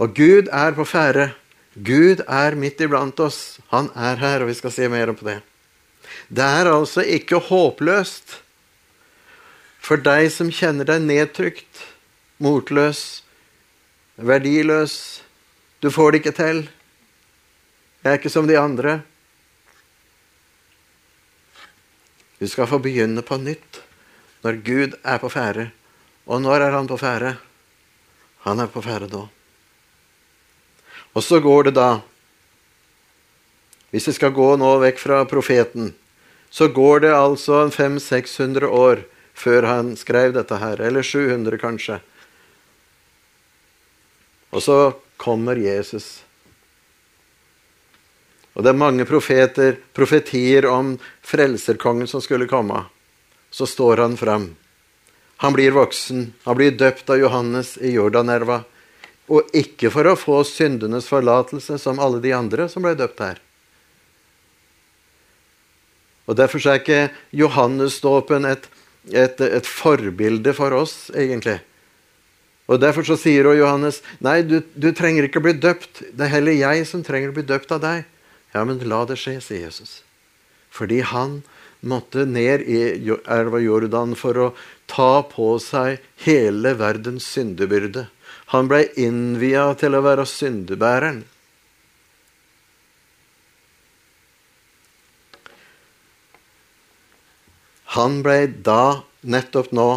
Og 0.00 0.14
Gud 0.16 0.48
er 0.52 0.76
på 0.76 0.86
ferde. 0.88 1.32
Gud 1.74 2.22
er 2.28 2.56
midt 2.58 2.80
iblant 2.84 3.18
oss. 3.20 3.58
Han 3.72 3.88
er 3.96 4.20
her, 4.20 4.42
og 4.42 4.50
vi 4.52 4.56
skal 4.58 4.74
se 4.74 4.88
mer 4.92 5.12
på 5.16 5.26
det. 5.26 5.40
Det 6.28 6.44
er 6.44 6.70
altså 6.70 7.04
ikke 7.04 7.40
håpløst 7.48 8.41
for 9.82 9.98
deg 9.98 10.28
som 10.30 10.50
kjenner 10.54 10.86
deg 10.86 11.02
nedtrykt, 11.02 11.82
motløs, 12.42 13.22
verdiløs. 14.14 14.94
Du 15.82 15.90
får 15.90 16.12
det 16.12 16.22
ikke 16.22 16.36
til. 16.38 16.60
Jeg 18.02 18.12
er 18.12 18.20
ikke 18.20 18.30
som 18.30 18.46
de 18.46 18.58
andre. 18.58 19.00
Du 22.38 22.46
skal 22.50 22.70
få 22.70 22.78
begynne 22.82 23.22
på 23.26 23.38
nytt 23.42 23.82
når 24.42 24.58
Gud 24.66 24.94
er 25.06 25.18
på 25.22 25.30
ferde. 25.30 25.68
Og 26.26 26.42
når 26.42 26.66
er 26.66 26.74
han 26.74 26.88
på 26.90 26.98
ferde? 26.98 27.36
Han 28.46 28.62
er 28.62 28.70
på 28.70 28.82
ferde 28.82 29.10
da. 29.10 29.26
Og 31.14 31.22
så 31.22 31.38
går 31.42 31.68
det 31.68 31.76
da 31.76 32.00
Hvis 33.92 34.08
vi 34.08 34.14
skal 34.16 34.32
gå 34.32 34.46
nå 34.56 34.68
vekk 34.80 34.96
fra 34.96 35.18
profeten, 35.28 35.90
så 36.48 36.70
går 36.72 37.02
det 37.04 37.10
altså 37.12 37.66
500-600 37.68 38.64
år 38.64 39.02
før 39.42 39.66
han 39.66 39.94
skrev 39.98 40.34
dette 40.36 40.58
her. 40.62 40.80
Eller 40.80 41.02
700, 41.02 41.58
kanskje. 41.58 41.98
Og 44.52 44.62
så 44.62 44.78
kommer 45.16 45.58
Jesus. 45.58 46.22
Og 48.52 48.64
det 48.64 48.72
er 48.72 48.80
mange 48.80 49.06
profeter, 49.08 49.78
profetier 49.96 50.66
om 50.68 50.96
frelserkongen 51.24 52.10
som 52.10 52.20
skulle 52.22 52.50
komme. 52.50 52.84
Så 53.50 53.66
står 53.68 54.04
han 54.04 54.18
fram. 54.20 54.50
Han 55.42 55.56
blir 55.56 55.72
voksen. 55.74 56.32
Han 56.44 56.58
blir 56.58 56.76
døpt 56.76 57.10
av 57.10 57.18
Johannes 57.18 57.74
i 57.80 57.94
Jordanelva. 57.96 58.62
Og 59.32 59.48
ikke 59.56 59.90
for 59.94 60.06
å 60.06 60.18
få 60.18 60.42
syndenes 60.46 61.08
forlatelse, 61.08 61.78
som 61.80 62.00
alle 62.02 62.20
de 62.22 62.34
andre 62.36 62.68
som 62.68 62.84
ble 62.84 62.92
døpt 62.98 63.24
her. 63.24 63.40
Og 66.28 66.36
Derfor 66.38 66.62
er 66.68 66.78
ikke 66.78 67.00
Johannesdåpen 67.34 68.46
et 68.46 68.68
et, 69.10 69.40
et 69.40 69.66
forbilde 69.66 70.54
for 70.54 70.74
oss, 70.76 71.10
egentlig. 71.14 71.58
Og 72.70 72.78
Derfor 72.80 73.04
så 73.04 73.18
sier 73.18 73.48
Johannes 73.58 74.00
nei, 74.22 74.40
du, 74.46 74.60
du, 74.74 74.92
trenger 74.96 75.26
ikke 75.26 75.42
bli 75.44 75.56
døpt. 75.58 76.04
Det 76.14 76.26
er 76.26 76.34
heller 76.36 76.56
jeg 76.56 76.86
som 76.88 77.02
trenger 77.04 77.32
å 77.32 77.36
bli 77.36 77.46
døpt 77.46 77.74
av 77.74 77.82
deg. 77.82 78.06
Ja, 78.54 78.62
men 78.68 78.80
la 78.86 79.02
det 79.08 79.18
skje, 79.20 79.38
sier 79.42 79.66
Jesus. 79.66 80.00
Fordi 80.72 81.02
han 81.04 81.40
måtte 81.82 82.24
ned 82.28 82.62
i 82.70 82.78
elva 83.10 83.60
Jordan 83.60 84.14
for 84.16 84.38
å 84.38 84.48
ta 84.86 85.24
på 85.26 85.56
seg 85.62 86.00
hele 86.24 86.76
verdens 86.78 87.26
syndebyrde. 87.26 88.06
Han 88.54 88.68
ble 88.70 88.84
innvia 89.00 89.72
til 89.80 89.96
å 89.96 90.04
være 90.04 90.28
syndebæreren. 90.28 91.22
Han 97.92 98.22
ble 98.24 98.46
da, 98.64 99.04
nettopp 99.20 99.72
nå, 99.76 99.88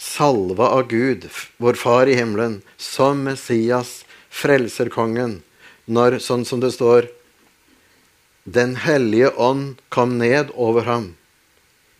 salva 0.00 0.68
av 0.76 0.88
Gud, 0.88 1.26
vår 1.58 1.78
Far 1.80 2.06
i 2.06 2.14
himmelen, 2.14 2.60
som 2.76 3.24
Messias, 3.26 4.04
frelserkongen, 4.30 5.40
når, 5.90 6.20
sånn 6.22 6.46
som 6.46 6.62
det 6.62 6.70
står 6.76 7.10
Den 8.44 8.76
hellige 8.86 9.32
ånd 9.36 9.82
kom 9.92 10.16
ned 10.18 10.54
over 10.54 10.86
ham 10.86 11.10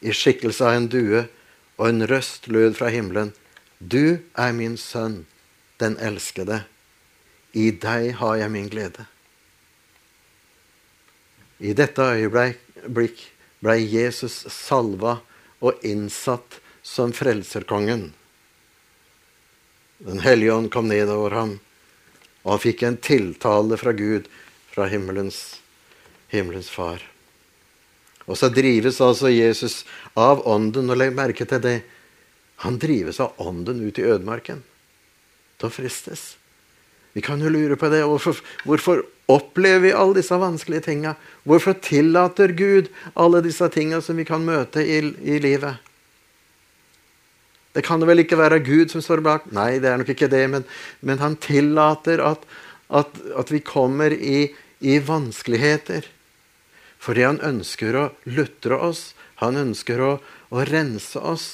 i 0.01 0.15
skikkelse 0.17 0.65
av 0.65 0.79
en 0.79 0.89
due, 0.89 1.27
og 1.77 1.89
en 1.89 2.07
røst 2.09 2.49
lød 2.49 2.77
fra 2.79 2.89
himmelen. 2.93 3.33
Du 3.79 4.21
er 4.37 4.53
min 4.57 4.77
sønn, 4.81 5.25
den 5.81 5.97
elskede. 6.01 6.63
I 7.53 7.71
deg 7.73 8.15
har 8.21 8.39
jeg 8.41 8.53
min 8.53 8.69
glede. 8.73 9.07
I 11.61 11.73
dette 11.77 12.05
øyeblikk 12.17 13.21
ble 13.61 13.77
Jesus 13.81 14.43
salva 14.53 15.19
og 15.61 15.85
innsatt 15.85 16.61
som 16.83 17.13
frelserkongen. 17.13 18.11
Den 20.01 20.23
hellige 20.25 20.55
ånd 20.57 20.71
kom 20.73 20.89
ned 20.89 21.13
over 21.13 21.37
ham, 21.37 21.55
og 22.43 22.55
han 22.55 22.63
fikk 22.63 22.85
en 22.89 22.97
tiltale 23.05 23.77
fra 23.77 23.93
Gud, 23.93 24.31
fra 24.73 24.89
himmelens, 24.89 25.61
himmelens 26.33 26.71
far. 26.73 27.05
Og 28.25 28.39
så 28.39 28.49
drives 28.53 29.01
altså 29.05 29.29
Jesus 29.33 29.83
av 30.15 30.47
ånden, 30.49 30.89
og 30.89 30.97
legg 30.97 31.13
merke 31.17 31.45
til 31.49 31.61
det. 31.61 31.81
Han 32.65 32.79
drives 32.81 33.21
av 33.21 33.37
ånden 33.41 33.81
ut 33.83 33.99
i 33.99 34.05
ødemarken 34.05 34.63
Da 35.61 35.69
fristes. 35.69 36.37
Vi 37.13 37.21
kan 37.21 37.41
jo 37.43 37.51
lure 37.53 37.77
på 37.77 37.89
det. 37.93 38.01
Hvorfor, 38.07 38.39
hvorfor 38.65 39.03
opplever 39.31 39.85
vi 39.85 39.93
alle 39.97 40.19
disse 40.19 40.37
vanskelige 40.39 40.87
tinga? 40.89 41.15
Hvorfor 41.49 41.77
tillater 41.83 42.53
Gud 42.57 42.91
alle 43.15 43.43
disse 43.45 43.69
tinga 43.73 44.01
som 44.05 44.19
vi 44.21 44.27
kan 44.29 44.45
møte 44.45 44.83
i, 44.83 44.99
i, 45.01 45.39
livet? 45.43 45.81
Det 47.75 47.85
kan 47.87 48.03
vel 48.07 48.25
ikke 48.25 48.39
være 48.41 48.63
Gud 48.67 48.93
som 48.93 49.03
står 49.05 49.23
bak? 49.25 49.47
Nei, 49.55 49.79
det 49.83 49.91
er 49.91 50.01
nok 50.01 50.11
ikke 50.13 50.31
det. 50.31 50.43
Men, 50.53 50.67
men 51.07 51.23
han 51.23 51.39
tillater 51.41 52.23
at, 52.25 52.45
at, 52.91 53.19
at 53.39 53.53
vi 53.55 53.63
kommer 53.65 54.13
i, 54.13 54.51
i, 54.83 54.99
vanskeligheter. 54.99 56.09
Fordi 57.01 57.25
han 57.25 57.41
ønsker 57.47 57.97
å 57.97 58.07
lutre 58.29 58.77
oss. 58.91 59.11
Han 59.41 59.57
ønsker 59.57 60.03
å, 60.03 60.13
å 60.51 60.65
rense 60.69 61.23
oss. 61.23 61.49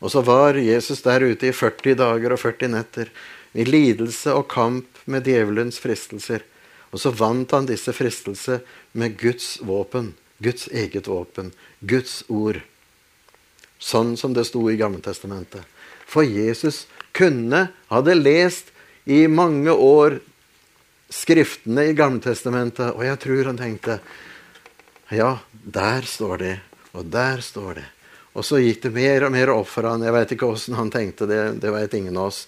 Og 0.00 0.12
så 0.12 0.24
var 0.24 0.58
Jesus 0.58 1.04
der 1.06 1.22
ute 1.22 1.50
i 1.50 1.54
40 1.54 1.98
dager 2.00 2.34
og 2.34 2.40
40 2.42 2.74
netter 2.74 3.12
i 3.52 3.66
lidelse 3.66 4.34
og 4.36 4.48
kamp 4.50 5.00
med 5.10 5.26
djevelens 5.28 5.80
fristelser. 5.82 6.44
Og 6.90 7.02
så 7.02 7.12
vant 7.14 7.52
han 7.54 7.68
disse 7.68 7.92
fristelser 7.94 8.64
med 8.98 9.18
Guds 9.20 9.58
våpen, 9.62 10.14
Guds 10.42 10.66
eget 10.72 11.06
våpen. 11.10 11.52
Guds 11.80 12.24
ord. 12.28 12.60
Sånn 13.80 14.16
som 14.20 14.34
det 14.36 14.46
sto 14.48 14.64
i 14.70 14.78
Gammeltestamentet. 14.80 15.62
For 16.10 16.26
Jesus 16.26 16.86
kunne, 17.16 17.68
hadde 17.88 18.16
lest 18.18 18.72
i 19.04 19.24
mange 19.30 19.72
år 19.72 20.18
skriftene 21.10 21.88
i 21.90 21.94
Gammeltestamentet, 21.98 22.92
og 22.94 23.04
jeg 23.06 23.20
tror 23.22 23.50
han 23.50 23.60
tenkte 23.60 24.00
Ja, 25.10 25.40
der 25.50 26.06
står 26.06 26.36
det, 26.38 26.56
og 26.94 27.08
der 27.10 27.40
står 27.42 27.80
det. 27.80 27.86
Og 28.38 28.46
så 28.46 28.60
gikk 28.62 28.84
det 28.84 28.92
mer 28.94 29.26
og 29.26 29.32
mer 29.34 29.50
opp 29.50 29.66
for 29.72 29.88
han. 29.90 30.04
Jeg 30.06 30.14
veit 30.14 30.34
ikke 30.36 30.50
åssen 30.50 30.78
han 30.78 30.92
tenkte 30.92 31.26
det, 31.26 31.40
det 31.62 31.72
veit 31.74 31.94
ingen 31.98 32.14
av 32.14 32.30
oss. 32.30 32.44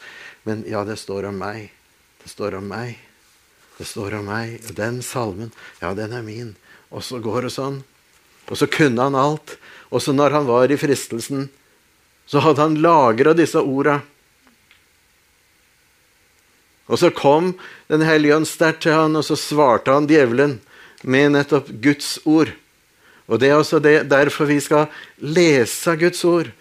Men 0.46 0.62
ja, 0.68 0.84
det 0.86 1.00
står 1.00 1.26
om 1.30 1.40
meg. 1.42 1.72
Det 2.22 2.30
står 2.30 2.60
om 2.60 2.68
meg. 2.70 2.94
Det 3.82 3.88
står 3.90 4.14
om 4.20 4.28
meg. 4.30 4.60
Og 4.68 4.76
Den 4.78 5.00
salmen, 5.02 5.50
ja, 5.80 5.90
den 5.98 6.12
er 6.14 6.22
min. 6.22 6.54
Og 6.94 7.02
så 7.02 7.18
går 7.18 7.48
det 7.48 7.56
sånn. 7.56 7.80
Og 8.46 8.54
så 8.60 8.68
kunne 8.70 9.02
han 9.02 9.18
alt. 9.18 9.56
Og 9.90 10.04
så 10.04 10.14
når 10.14 10.36
han 10.36 10.46
var 10.46 10.70
i 10.70 10.78
fristelsen, 10.78 11.48
så 12.30 12.44
hadde 12.44 12.62
han 12.62 12.78
lagra 12.78 13.34
disse 13.34 13.58
orda. 13.58 13.98
Og 16.86 17.02
så 17.02 17.10
kom 17.10 17.56
Den 17.90 18.06
hellige 18.06 18.38
ånd 18.38 18.46
sterkt 18.46 18.86
til 18.86 18.94
han, 18.94 19.18
og 19.18 19.26
så 19.26 19.34
svarte 19.34 19.90
han 19.90 20.06
djevelen 20.06 20.60
med 21.02 21.34
nettopp 21.34 21.74
Guds 21.82 22.20
ord. 22.24 22.54
Og 23.26 23.40
Det 23.42 23.50
er 23.50 23.58
også 23.58 23.82
det, 23.82 24.08
derfor 24.08 24.46
vi 24.46 24.60
skal 24.62 24.86
lese 25.18 25.98
Guds 25.98 26.22
ord. 26.24 26.54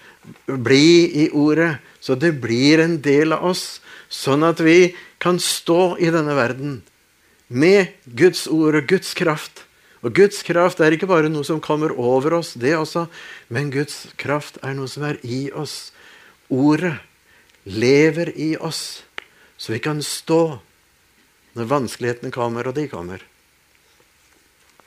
Bli 0.49 1.05
i 1.21 1.29
ordet, 1.29 1.77
så 2.01 2.17
det 2.17 2.41
blir 2.41 2.81
en 2.81 2.97
del 2.97 3.37
av 3.37 3.45
oss. 3.53 3.79
Sånn 4.09 4.41
at 4.43 4.59
vi 4.59 4.95
kan 5.21 5.37
stå 5.37 6.01
i 6.01 6.09
denne 6.09 6.33
verden 6.33 6.81
med 7.51 7.91
Guds 8.05 8.47
ord 8.47 8.79
og 8.79 8.87
Guds 8.89 9.13
kraft. 9.17 9.65
Og 10.01 10.15
Guds 10.17 10.41
kraft 10.47 10.81
er 10.81 10.95
ikke 10.95 11.09
bare 11.09 11.29
noe 11.29 11.45
som 11.45 11.61
kommer 11.61 11.93
over 11.93 12.39
oss, 12.39 12.55
det 12.57 12.73
også, 12.73 13.05
men 13.53 13.69
Guds 13.73 14.07
kraft 14.17 14.57
er 14.65 14.73
noe 14.77 14.89
som 14.89 15.05
er 15.05 15.19
i 15.21 15.51
oss. 15.53 15.91
Ordet 16.49 16.95
lever 17.69 18.31
i 18.33 18.55
oss, 18.57 19.03
så 19.61 19.75
vi 19.75 19.81
kan 19.83 20.01
stå 20.01 20.57
når 21.53 21.69
vanskelighetene 21.69 22.33
kommer, 22.33 22.65
og 22.65 22.77
de 22.79 22.87
kommer. 22.89 23.21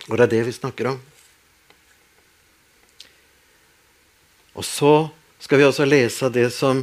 Og 0.08 0.16
det 0.16 0.26
er 0.26 0.32
det 0.32 0.42
vi 0.48 0.56
snakker 0.56 0.90
om. 0.94 0.98
Og 4.54 4.66
så 4.66 4.94
skal 5.42 5.60
vi 5.60 5.66
også 5.68 5.86
lese 5.86 6.30
det 6.32 6.48
som 6.54 6.82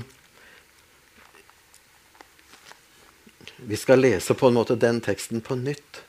Vi 3.67 3.77
skal 3.77 4.01
lese 4.01 4.33
på 4.33 4.47
en 4.47 4.57
måte 4.57 4.75
den 4.75 5.01
teksten 5.01 5.41
på 5.41 5.55
nytt. 5.55 6.01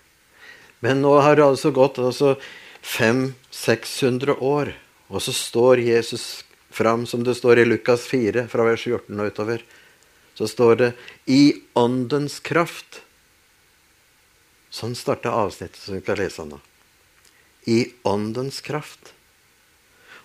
Men 0.81 1.03
nå 1.05 1.13
har 1.21 1.37
det 1.37 1.45
altså 1.45 1.71
gått 1.71 2.01
altså 2.01 2.35
500-600 2.83 4.39
år, 4.41 4.73
og 5.13 5.23
så 5.23 5.35
står 5.37 5.85
Jesus 5.85 6.45
fram, 6.73 7.07
som 7.07 7.23
det 7.25 7.37
står 7.37 7.61
i 7.61 7.67
Lukas 7.69 8.07
4, 8.09 8.49
fra 8.49 8.67
vers 8.67 8.83
14 8.89 9.21
og 9.21 9.31
utover. 9.31 9.63
Så 10.35 10.49
står 10.49 10.77
det 10.77 10.93
'i 11.27 11.63
åndens 11.77 12.41
kraft'. 12.41 13.05
Sånn 14.71 14.95
starta 14.97 15.31
avsnittet 15.31 15.77
som 15.77 15.95
vi 15.95 16.01
skal 16.01 16.17
lese 16.17 16.45
nå. 16.49 16.61
I 17.67 17.93
åndens 18.03 18.61
kraft. 18.61 19.13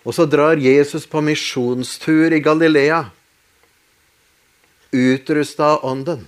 Og 0.04 0.14
så 0.14 0.24
drar 0.24 0.56
Jesus 0.56 1.06
på 1.06 1.20
misjonstur 1.20 2.32
i 2.32 2.40
Galilea, 2.40 3.10
utrusta 4.90 5.64
av 5.64 5.84
Ånden. 5.84 6.26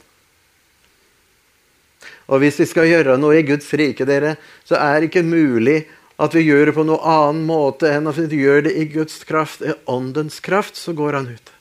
Og 2.31 2.43
hvis 2.43 2.61
vi 2.63 2.69
skal 2.71 2.87
gjøre 2.87 3.19
noe 3.19 3.41
i 3.41 3.47
Guds 3.47 3.67
rike, 3.75 4.07
dere, 4.07 4.37
så 4.65 4.79
er 4.79 5.01
det 5.01 5.11
ikke 5.11 5.27
mulig 5.27 5.83
at 6.21 6.35
vi 6.37 6.45
gjør 6.47 6.69
det 6.69 6.77
på 6.77 6.85
noen 6.87 7.07
annen 7.11 7.47
måte 7.49 7.91
enn 7.91 8.07
at 8.11 8.19
vi 8.21 8.43
gjør 8.45 8.67
det 8.69 8.75
i 8.77 8.87
Guds 8.93 9.23
kraft. 9.27 9.65
I 9.65 9.75
Åndens 9.91 10.39
kraft 10.45 10.78
så 10.78 10.95
går 10.95 11.17
han 11.19 11.31
ut. 11.33 11.52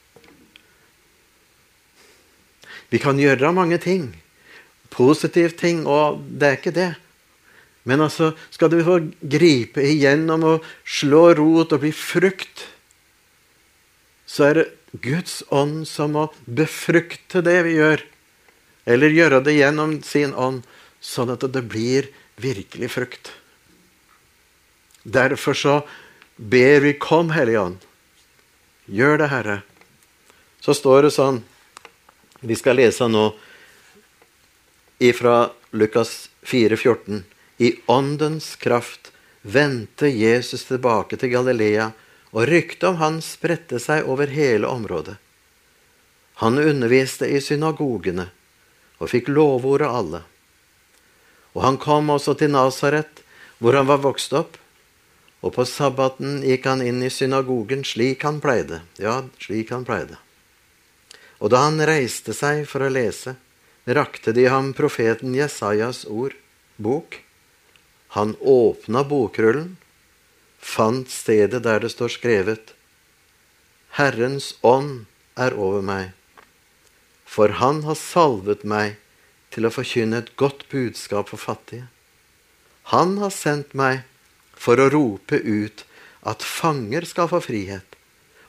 Vi 2.89 3.01
kan 3.01 3.21
gjøre 3.21 3.53
mange 3.55 3.79
ting. 3.81 4.11
Positive 4.93 5.53
ting, 5.57 5.85
og 5.87 6.21
det 6.25 6.47
er 6.47 6.57
ikke 6.57 6.75
det. 6.75 6.89
Men 7.87 8.03
altså, 8.05 8.33
skal 8.53 8.69
du 8.73 8.81
få 8.85 8.99
gripe 9.21 9.81
igjennom 9.85 10.45
og 10.45 10.67
slå 10.85 11.29
rot 11.37 11.73
og 11.73 11.81
bli 11.85 11.93
frukt, 11.95 12.67
så 14.29 14.49
er 14.49 14.59
det 14.59 14.67
Guds 15.05 15.41
ånd 15.53 15.85
som 15.89 16.13
må 16.17 16.27
befrukte 16.45 17.41
det 17.45 17.59
vi 17.65 17.77
gjør. 17.77 18.03
Eller 18.89 19.13
gjøre 19.13 19.43
det 19.45 19.53
gjennom 19.53 19.99
sin 20.01 20.33
ånd, 20.33 20.63
sånn 20.99 21.29
at 21.29 21.45
det 21.53 21.61
blir 21.69 22.09
virkelig 22.41 22.89
frukt. 22.95 23.31
Derfor 25.03 25.53
så 25.53 25.75
ber 26.35 26.79
vi 26.79 26.93
'Kom, 26.93 27.29
Hellige 27.29 27.59
Ånd'. 27.59 27.85
Gjør 28.85 29.17
det, 29.17 29.27
Herre. 29.27 29.61
Så 30.61 30.73
står 30.73 31.01
det 31.01 31.11
sånn 31.11 31.43
Vi 32.41 32.55
skal 32.55 32.75
lese 32.75 33.07
nå 33.07 33.35
ifra 34.99 35.51
Lukas 35.71 36.29
4, 36.43 36.77
14. 36.77 37.25
I 37.57 37.79
åndens 37.85 38.55
kraft 38.55 39.11
vendte 39.41 40.07
Jesus 40.07 40.63
tilbake 40.63 41.17
til 41.17 41.29
Galilea, 41.29 41.91
og 42.31 42.47
ryktet 42.47 42.83
om 42.83 42.95
han 42.95 43.21
spredte 43.21 43.79
seg 43.79 44.07
over 44.07 44.27
hele 44.27 44.67
området. 44.67 45.17
Han 46.35 46.57
underviste 46.57 47.27
i 47.27 47.41
synagogene 47.41 48.29
og 48.99 49.11
fikk 49.11 49.31
lovord 49.31 49.83
av 49.87 49.95
alle. 50.01 50.21
Og 51.55 51.63
han 51.65 51.79
kom 51.81 52.11
også 52.13 52.35
til 52.39 52.53
Nasaret, 52.53 53.23
hvor 53.59 53.75
han 53.75 53.87
var 53.89 54.03
vokst 54.03 54.35
opp, 54.37 54.57
og 55.39 55.55
på 55.55 55.65
sabbaten 55.67 56.41
gikk 56.43 56.67
han 56.67 56.83
inn 56.83 56.99
i 57.03 57.11
synagogen 57.11 57.85
slik 57.87 58.25
han 58.27 58.41
pleide. 58.43 58.81
Ja, 58.99 59.23
slik 59.39 59.71
han 59.71 59.85
pleide. 59.87 60.19
Og 61.39 61.53
da 61.53 61.63
han 61.63 61.79
reiste 61.87 62.35
seg 62.35 62.65
for 62.67 62.83
å 62.83 62.91
lese, 62.91 63.37
rakte 63.87 64.35
de 64.35 64.49
ham 64.51 64.73
profeten 64.75 65.35
Jesajas 65.35 66.03
ord, 66.05 66.35
bok, 66.75 67.21
han 68.15 68.35
åpna 68.41 69.05
bokrullen, 69.07 69.77
fant 70.59 71.07
stedet 71.11 71.63
der 71.63 71.79
det 71.79 71.93
står 71.93 72.11
skrevet 72.11 72.73
Herrens 73.95 74.53
ånd 74.61 75.05
er 75.39 75.55
over 75.55 75.81
meg, 75.85 76.11
for 77.29 77.53
han 77.61 77.83
har 77.85 77.97
salvet 77.99 78.65
meg 78.65 78.97
til 79.53 79.67
å 79.67 79.73
forkynne 79.73 80.23
et 80.23 80.31
godt 80.39 80.65
budskap 80.71 81.29
for 81.29 81.41
fattige. 81.41 81.85
Han 82.89 83.17
har 83.21 83.33
sendt 83.33 83.75
meg 83.77 84.01
for 84.57 84.81
å 84.81 84.89
rope 84.89 85.37
ut 85.37 85.85
at 86.25 86.45
fanger 86.45 87.05
skal 87.05 87.29
få 87.31 87.39
frihet, 87.45 87.85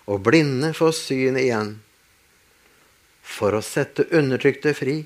og 0.09 0.25
blinde 0.27 0.73
få 0.75 0.91
syn 0.97 1.37
igjen, 1.39 1.77
for 3.21 3.55
å 3.55 3.63
sette 3.63 4.09
undertrykte 4.17 4.73
fri 4.75 4.97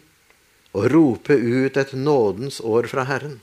og 0.75 0.87
rope 0.91 1.35
ut 1.35 1.77
et 1.77 1.93
nådens 1.99 2.61
år 2.65 2.89
fra 2.91 3.05
Herren. 3.11 3.37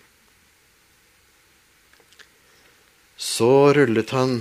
Så 3.15 3.52
rullet 3.78 4.10
han 4.15 4.39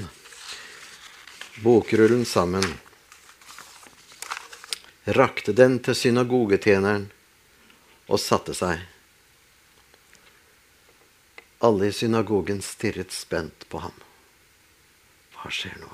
bokrullen 1.61 2.24
sammen, 2.24 2.64
rakte 5.16 5.53
den 5.57 5.79
til 5.85 5.96
synagogetjeneren 5.96 7.09
og 8.11 8.20
satte 8.20 8.55
seg. 8.57 8.83
Alle 11.61 11.90
i 11.90 11.94
synagogen 11.94 12.62
stirret 12.64 13.12
spent 13.12 13.66
på 13.68 13.83
ham. 13.85 13.96
Hva 15.37 15.53
skjer 15.53 15.77
nå? 15.81 15.90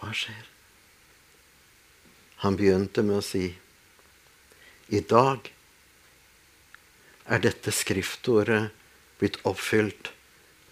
Hva 0.00 0.10
skjer? 0.14 0.48
Han 2.42 2.58
begynte 2.58 3.04
med 3.06 3.20
å 3.20 3.24
si, 3.24 3.44
i 4.90 5.00
dag 5.00 5.46
er 7.30 7.42
dette 7.44 7.70
skriftordet 7.70 8.64
blitt 9.20 9.38
oppfylt 9.46 10.10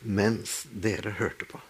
mens 0.03 0.65
dere 0.71 1.15
hørte 1.21 1.47
på. 1.47 1.61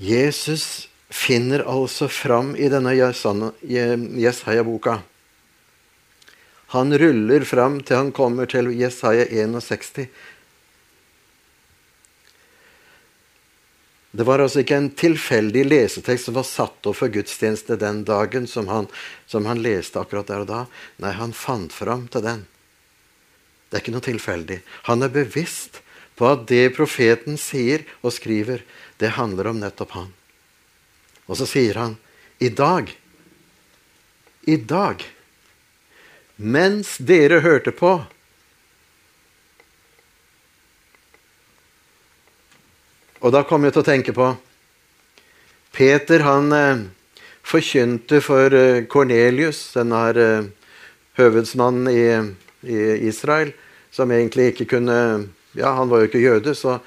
Jesus 0.00 0.88
finner 1.12 1.60
altså 1.68 2.08
fram 2.08 2.54
i 2.56 2.70
denne 2.72 2.94
Jesaja-boka. 2.96 5.00
Han 6.72 6.98
ruller 6.98 7.44
fram 7.44 7.80
til 7.82 7.98
han 7.98 8.12
kommer 8.14 8.48
til 8.48 8.70
Jesaja 8.78 9.26
61. 9.28 10.06
Det 14.10 14.26
var 14.26 14.42
altså 14.42 14.62
ikke 14.62 14.78
en 14.78 14.88
tilfeldig 14.96 15.66
lesetekst 15.68 16.30
som 16.30 16.38
var 16.38 16.48
satt 16.48 16.88
opp 16.88 16.96
for 16.98 17.12
gudstjeneste 17.12 17.76
den 17.78 18.00
dagen, 18.08 18.48
som 18.48 18.70
han, 18.72 18.88
som 19.26 19.44
han, 19.50 19.60
leste 19.62 20.00
akkurat 20.00 20.30
der 20.30 20.46
og 20.46 20.48
da. 20.48 20.64
Nei, 21.02 21.12
han 21.18 21.36
fant 21.36 21.76
fram 21.76 22.08
til 22.08 22.24
den. 22.24 22.46
Det 23.68 23.76
er 23.76 23.84
ikke 23.84 23.94
noe 23.94 24.08
tilfeldig. 24.08 24.62
Han 24.88 25.04
er 25.04 25.14
bevisst 25.14 25.82
på 26.20 26.28
at 26.28 26.44
det 26.50 26.74
profeten 26.76 27.40
sier 27.40 27.86
og 28.04 28.12
skriver, 28.12 28.60
det 29.00 29.16
handler 29.16 29.48
om 29.54 29.62
nettopp 29.62 29.96
han. 29.96 30.10
Og 31.24 31.40
så 31.40 31.48
sier 31.48 31.80
han, 31.80 31.96
i 32.40 32.52
dag, 32.52 32.92
i 34.44 34.56
dag 34.60 35.00
mens 36.40 36.94
dere 36.96 37.42
hørte 37.44 37.72
på. 37.76 37.98
Og 43.20 43.34
da 43.34 43.42
kom 43.44 43.66
jeg 43.66 43.76
til 43.76 43.82
å 43.82 43.88
tenke 43.90 44.14
på 44.16 44.30
Peter 45.76 46.24
han 46.24 46.48
eh, 46.56 46.86
forkynte 47.46 48.18
for 48.24 48.52
eh, 48.56 48.86
Kornelius, 48.90 49.68
denne 49.76 50.00
her, 50.02 50.18
eh, 50.18 50.48
høvedsmannen 51.20 51.90
i, 51.92 52.06
i, 52.66 52.80
Israel, 53.06 53.52
som 53.94 54.10
egentlig 54.10 54.50
ikke 54.50 54.66
kunne 54.72 54.96
Ja, 55.58 55.72
han 55.74 55.90
var 55.90 56.02
jo 56.02 56.10
ikke 56.10 56.22
jøde, 56.22 56.54
så, 56.54 56.78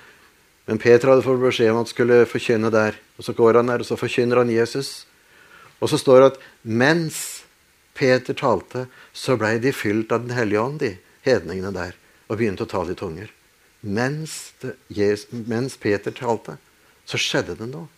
men 0.67 0.79
Peter 0.79 1.11
hadde 1.11 1.25
fått 1.25 1.41
beskjed 1.41 1.73
om 1.73 1.81
at 1.81 1.87
han 1.87 1.91
skulle 1.91 2.19
forkynne 2.29 2.71
der. 2.73 2.99
Og 3.17 3.27
Så 3.27 3.35
går 3.37 3.59
han 3.59 3.71
der, 3.71 3.83
og 3.83 3.85
så 3.85 3.99
forkynner 3.99 4.39
han 4.39 4.51
Jesus. 4.53 5.05
Og 5.81 5.89
så 5.91 5.99
står 5.99 6.19
det 6.19 6.29
at 6.31 6.43
mens 6.63 7.43
Peter 7.93 8.33
talte, 8.33 8.87
så 9.13 9.35
blei 9.37 9.59
de 9.59 9.73
fylt 9.75 10.11
av 10.11 10.23
Den 10.23 10.35
hellige 10.35 10.61
ånd, 10.61 10.79
de 10.79 10.95
hedningene 11.27 11.73
der, 11.75 11.97
og 12.27 12.37
begynte 12.39 12.65
å 12.65 12.71
tale 12.71 12.95
i 12.95 12.97
tunger. 12.97 13.29
Mens, 13.83 14.53
det, 14.63 14.77
mens 15.29 15.75
Peter 15.77 16.11
talte, 16.15 16.55
så 17.05 17.19
skjedde 17.19 17.57
det 17.59 17.67
noe. 17.67 17.89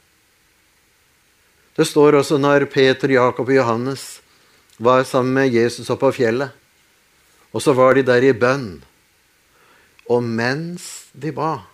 Det 1.75 1.85
står 1.85 2.17
også 2.21 2.39
når 2.39 2.65
Peter, 2.71 3.11
Jakob 3.11 3.49
og 3.51 3.55
Johannes 3.55 4.21
var 4.77 5.03
sammen 5.03 5.35
med 5.35 5.53
Jesus 5.53 5.89
oppe 5.91 6.07
på 6.07 6.21
fjellet. 6.23 6.55
Og 7.51 7.63
så 7.63 7.75
var 7.75 7.95
de 7.95 8.03
der 8.07 8.23
i 8.23 8.33
bønn. 8.35 8.81
Og 10.11 10.21
mens 10.23 11.07
de 11.17 11.31
ba, 11.33 11.65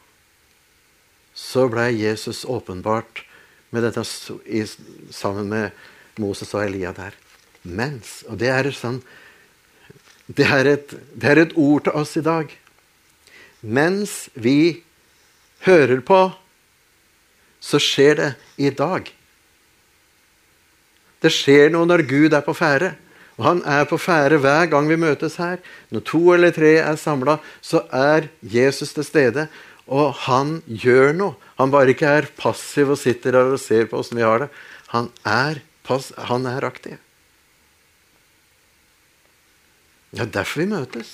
så 1.35 1.67
ble 1.71 1.89
Jesus 1.95 2.43
åpenbart 2.47 3.23
med 3.71 3.85
dette 3.87 4.03
sammen 4.05 5.49
med 5.51 5.71
Moses 6.19 6.53
og 6.55 6.65
Elia 6.65 6.91
der. 6.95 7.15
Mens. 7.63 8.21
Og 8.27 8.39
det 8.41 8.51
er, 8.51 8.71
sånn, 8.75 8.99
det, 10.27 10.47
er 10.47 10.69
et, 10.75 10.95
det 11.13 11.31
er 11.31 11.43
et 11.45 11.55
ord 11.59 11.85
til 11.87 11.97
oss 11.97 12.15
i 12.19 12.25
dag. 12.25 12.51
Mens 13.61 14.29
vi 14.33 14.81
hører 15.67 16.01
på, 16.05 16.21
så 17.61 17.79
skjer 17.81 18.15
det 18.17 18.31
i 18.57 18.71
dag. 18.73 19.05
Det 21.21 21.29
skjer 21.29 21.69
noe 21.73 21.85
når 21.85 22.07
Gud 22.09 22.33
er 22.33 22.43
på 22.45 22.55
ferde. 22.57 22.95
Og 23.39 23.45
han 23.47 23.61
er 23.67 23.85
på 23.89 23.99
ferde 24.01 24.39
hver 24.41 24.67
gang 24.71 24.89
vi 24.89 24.99
møtes 24.99 25.37
her. 25.41 25.61
Når 25.89 26.05
to 26.09 26.21
eller 26.35 26.53
tre 26.55 26.75
er 26.81 26.99
samla, 26.99 27.37
så 27.61 27.85
er 27.93 28.27
Jesus 28.41 28.93
til 28.93 29.07
stede. 29.07 29.47
Og 29.87 30.13
han 30.27 30.59
gjør 30.67 31.15
noe. 31.17 31.37
Han 31.59 31.71
bare 31.73 31.93
ikke 31.93 32.11
er 32.19 32.29
passiv 32.37 32.93
og 32.93 32.99
sitter 33.01 33.35
der 33.37 33.55
og 33.55 33.61
ser 33.61 33.89
på 33.89 34.01
åssen 34.01 34.19
vi 34.19 34.27
har 34.27 34.45
det. 34.45 34.51
Han 34.93 35.09
er, 35.27 35.61
han 36.27 36.45
er 36.49 36.67
aktiv. 36.67 36.99
Det 40.11 40.25
er 40.25 40.31
derfor 40.31 40.63
vi 40.63 40.71
møtes. 40.71 41.11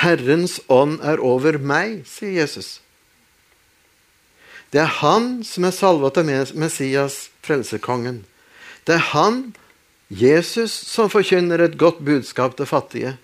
Herrens 0.00 0.60
ånd 0.68 1.00
er 1.04 1.20
over 1.20 1.58
meg, 1.58 2.02
sier 2.08 2.42
Jesus. 2.42 2.78
Det 4.70 4.80
er 4.84 4.92
han 5.00 5.40
som 5.44 5.66
er 5.66 5.74
salva 5.74 6.12
til 6.14 6.28
Messias, 6.60 7.28
frelsekongen. 7.44 8.22
Det 8.84 8.96
er 8.96 9.06
han, 9.12 9.42
Jesus, 10.08 10.72
som 10.72 11.10
forkynner 11.12 11.62
et 11.62 11.78
godt 11.78 12.00
budskap 12.04 12.56
til 12.58 12.66
fattige. 12.66 13.16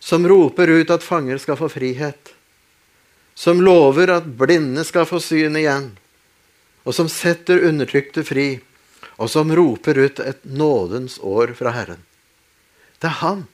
Som 0.00 0.28
roper 0.28 0.70
ut 0.70 0.90
at 0.90 1.04
fanger 1.04 1.40
skal 1.42 1.58
få 1.58 1.70
frihet. 1.72 2.34
Som 3.34 3.62
lover 3.62 4.10
at 4.18 4.26
blinde 4.38 4.84
skal 4.84 5.06
få 5.08 5.20
syn 5.22 5.56
igjen. 5.58 5.92
Og 6.84 6.94
som 6.94 7.10
setter 7.12 7.62
undertrykte 7.68 8.24
fri 8.26 8.50
og 9.18 9.30
som 9.30 9.50
roper 9.54 9.98
ut 9.98 10.20
et 10.22 10.44
nådens 10.46 11.18
år 11.18 11.52
fra 11.58 11.74
Herren. 11.74 12.02
Det 13.02 13.10
er 13.10 13.18
han. 13.22 13.46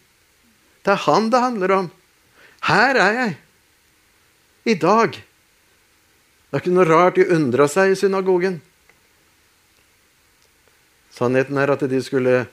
Det 0.85 0.93
er 0.93 1.03
han 1.07 1.31
det 1.33 1.40
handler 1.40 1.73
om. 1.79 1.90
Her 2.69 3.01
er 3.01 3.19
jeg. 3.19 3.37
I 4.64 4.75
dag. 4.81 5.17
Det 5.17 6.57
er 6.57 6.62
ikke 6.62 6.75
noe 6.77 6.88
rart 6.88 7.17
de 7.17 7.27
undra 7.33 7.69
seg 7.69 7.93
i 7.93 7.99
synagogen. 7.99 8.61
Sannheten 11.14 11.59
er 11.61 11.70
at 11.74 11.85
de 11.90 12.00
skulle 12.03 12.44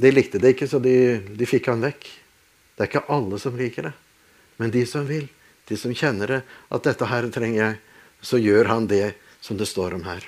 De 0.00 0.10
likte 0.14 0.38
det 0.40 0.54
ikke, 0.54 0.68
så 0.70 0.78
de, 0.80 1.20
de 1.36 1.46
fikk 1.48 1.66
han 1.68 1.82
vekk. 1.84 2.06
Det 2.72 2.86
er 2.86 2.88
ikke 2.88 3.08
alle 3.12 3.36
som 3.42 3.56
liker 3.58 3.90
det. 3.90 3.92
Men 4.56 4.70
de 4.72 4.86
som 4.88 5.04
vil, 5.04 5.26
de 5.68 5.76
som 5.76 5.92
kjenner 5.92 6.30
det, 6.30 6.38
at 6.72 6.86
dette 6.86 7.08
her 7.10 7.26
trenger 7.28 7.58
jeg, 7.60 7.74
så 8.24 8.40
gjør 8.40 8.70
han 8.70 8.86
det 8.88 9.10
som 9.44 9.58
det 9.60 9.68
står 9.68 9.98
om 9.98 10.06
her. 10.06 10.24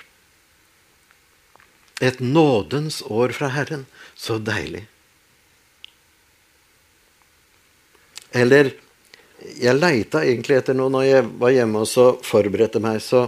Et 2.03 2.21
nådens 2.21 3.01
år 3.07 3.33
fra 3.33 3.49
Herren. 3.55 3.87
Så 4.15 4.37
deilig. 4.43 4.85
Eller 8.33 8.75
Jeg 9.59 9.75
leita 9.75 10.21
egentlig 10.23 10.61
etter 10.61 10.77
noe 10.79 10.93
når 10.93 11.03
jeg 11.03 11.23
var 11.41 11.51
hjemme 11.51 11.81
og 11.83 11.89
så 11.91 12.05
forberedte 12.23 12.79
meg. 12.79 13.01
så 13.03 13.25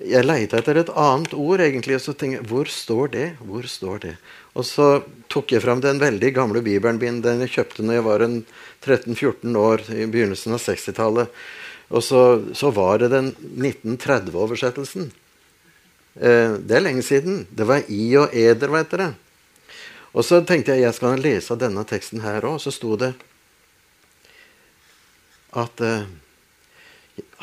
Jeg 0.00 0.24
leita 0.24 0.56
etter 0.56 0.78
et 0.80 0.90
annet 0.96 1.34
ord, 1.36 1.60
egentlig, 1.60 1.98
og 1.98 2.00
så 2.00 2.14
tenkte 2.16 2.38
jeg 2.38 2.48
hvor 2.48 2.68
står 2.72 3.10
det? 3.12 3.26
Hvor 3.44 3.66
står 3.68 3.98
det? 4.06 4.14
Og 4.56 4.64
så 4.64 4.86
tok 5.28 5.52
jeg 5.52 5.60
fram 5.60 5.82
den 5.84 6.00
veldig 6.00 6.30
gamle 6.38 6.62
bibelen 6.64 6.96
min, 7.02 7.18
den 7.20 7.44
jeg 7.44 7.52
kjøpte 7.58 7.84
når 7.84 7.98
jeg 7.98 8.06
var 8.06 8.24
13-14 8.24 9.58
år, 9.60 9.84
i 9.92 10.06
begynnelsen 10.08 10.56
av 10.56 10.64
60-tallet. 10.64 11.42
Og 11.90 12.06
så, 12.06 12.22
så 12.56 12.70
var 12.72 13.02
det 13.02 13.10
den 13.12 13.28
1930-oversettelsen. 13.36 15.10
Eh, 16.16 16.56
det 16.56 16.78
er 16.78 16.86
lenge 16.86 17.04
siden. 17.04 17.44
Det 17.50 17.68
var 17.68 17.84
i 17.92 18.04
og 18.16 18.32
eder, 18.32 18.72
vet 18.72 18.96
dere. 18.96 19.12
Og 20.16 20.24
så 20.26 20.40
tenkte 20.46 20.74
jeg 20.74 20.86
jeg 20.86 20.96
skal 20.96 21.20
lese 21.20 21.60
denne 21.60 21.84
teksten 21.84 22.24
her 22.24 22.46
òg. 22.48 22.56
Så 22.62 22.72
sto 22.74 22.96
det 22.98 23.12
at 25.60 25.82
eh, 25.84 26.08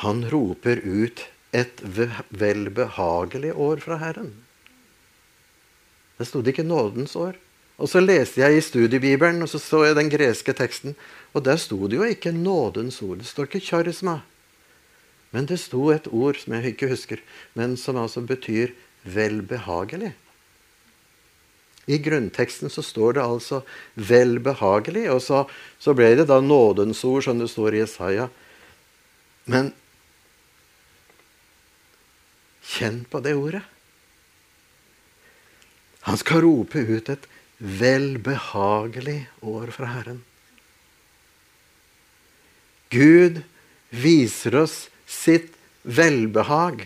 han 0.02 0.26
roper 0.32 0.82
ut 0.82 1.28
et 1.56 1.82
velbehagelig 2.30 3.54
år 3.56 3.82
fra 3.84 3.98
Herren. 4.02 4.34
Det 6.18 6.28
sto 6.28 6.42
ikke 6.42 6.66
nådens 6.66 7.16
år. 7.16 7.38
Og 7.78 7.90
så 7.90 8.02
leste 8.02 8.42
jeg 8.42 8.58
i 8.58 8.62
studiebibelen, 8.66 9.42
og 9.46 9.50
så 9.50 9.60
så 9.62 9.84
jeg 9.86 9.96
den 9.96 10.10
greske 10.10 10.54
teksten. 10.54 10.96
Og 11.34 11.46
der 11.46 11.60
sto 11.62 11.88
det 11.88 12.00
jo 12.00 12.04
ikke 12.04 12.34
nådens 12.34 13.02
ord. 13.02 13.22
Det 13.22 13.30
står 13.30 13.50
ikke 13.50 13.66
charisma. 13.66 14.22
Men 15.32 15.46
det 15.46 15.60
sto 15.62 15.92
et 15.94 16.08
ord 16.10 16.40
som 16.42 16.56
jeg 16.58 16.74
ikke 16.74 16.90
husker, 16.90 17.22
men 17.54 17.78
som 17.78 18.00
altså 18.02 18.24
betyr 18.26 18.74
velbehagelig. 19.04 20.16
I 21.88 21.98
grunnteksten 22.04 22.70
så 22.70 22.82
står 22.82 23.14
det 23.16 23.24
altså 23.24 23.62
'velbehagelig', 23.96 25.10
og 25.10 25.22
så, 25.22 25.46
så 25.80 25.94
ble 25.94 26.16
det 26.16 26.28
da 26.28 26.42
nådens 26.42 27.04
ord, 27.04 27.24
som 27.24 27.40
det 27.40 27.50
står 27.50 27.74
i 27.74 27.84
Isaiah. 27.84 28.28
Men 29.46 29.72
kjenn 32.68 33.04
på 33.10 33.22
det 33.24 33.36
ordet. 33.38 33.64
Han 36.08 36.20
skal 36.20 36.44
rope 36.46 36.80
ut 36.80 37.10
et 37.12 37.28
velbehagelig 37.58 39.20
år 39.42 39.72
fra 39.76 39.92
Herren. 39.92 40.22
Gud 42.94 43.42
viser 43.90 44.56
oss 44.56 44.78
sitt 45.06 45.56
velbehag. 45.84 46.86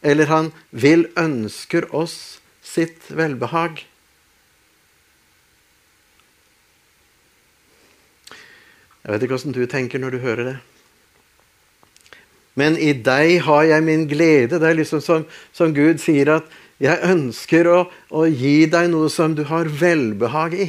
Eller 0.00 0.30
han 0.30 0.52
vil 0.70 1.08
ønsker 1.18 1.88
oss 1.94 2.40
sitt 2.62 3.10
velbehag. 3.10 3.82
Jeg 9.00 9.14
vet 9.14 9.24
ikke 9.26 9.36
åssen 9.40 9.56
du 9.56 9.64
tenker 9.66 9.98
når 9.98 10.14
du 10.14 10.22
hører 10.22 10.46
det. 10.52 10.58
Men 12.58 12.76
i 12.78 12.92
deg 12.92 13.38
har 13.46 13.66
jeg 13.68 13.86
min 13.86 14.06
glede. 14.10 14.58
Det 14.58 14.66
er 14.66 14.78
liksom 14.78 15.02
som, 15.04 15.26
som 15.54 15.74
Gud 15.74 16.02
sier 16.02 16.32
at 16.40 16.50
jeg 16.80 16.96
ønsker 17.12 17.68
å, 17.68 17.80
å, 18.08 18.24
gi 18.26 18.64
deg 18.72 18.88
noe 18.92 19.10
som 19.12 19.34
du 19.36 19.44
har 19.50 19.68
velbehag 19.68 20.56
i. 20.56 20.68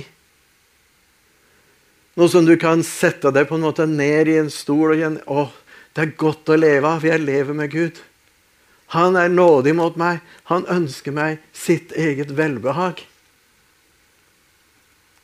Noe 2.20 2.28
som 2.30 2.46
du 2.46 2.58
kan 2.60 2.84
sette 2.84 3.32
deg 3.32 3.48
på 3.48 3.56
en 3.56 3.64
måte 3.64 3.88
ned 3.88 4.28
i 4.28 4.36
en 4.42 4.52
stol 4.52 4.92
og 4.92 4.98
igjen 4.98 5.22
Å, 5.32 5.48
det 5.96 6.04
er 6.04 6.18
godt 6.20 6.52
å 6.52 6.58
leve 6.60 6.90
av. 6.98 7.06
Jeg 7.08 7.24
lever 7.24 7.56
med 7.56 7.72
Gud. 7.72 8.02
Han 8.92 9.16
er 9.16 9.32
nådig 9.32 9.74
mot 9.80 9.96
meg. 10.00 10.20
Han 10.52 10.68
ønsker 10.68 11.16
meg 11.16 11.40
sitt 11.56 11.96
eget 11.96 12.36
velbehag. 12.36 13.00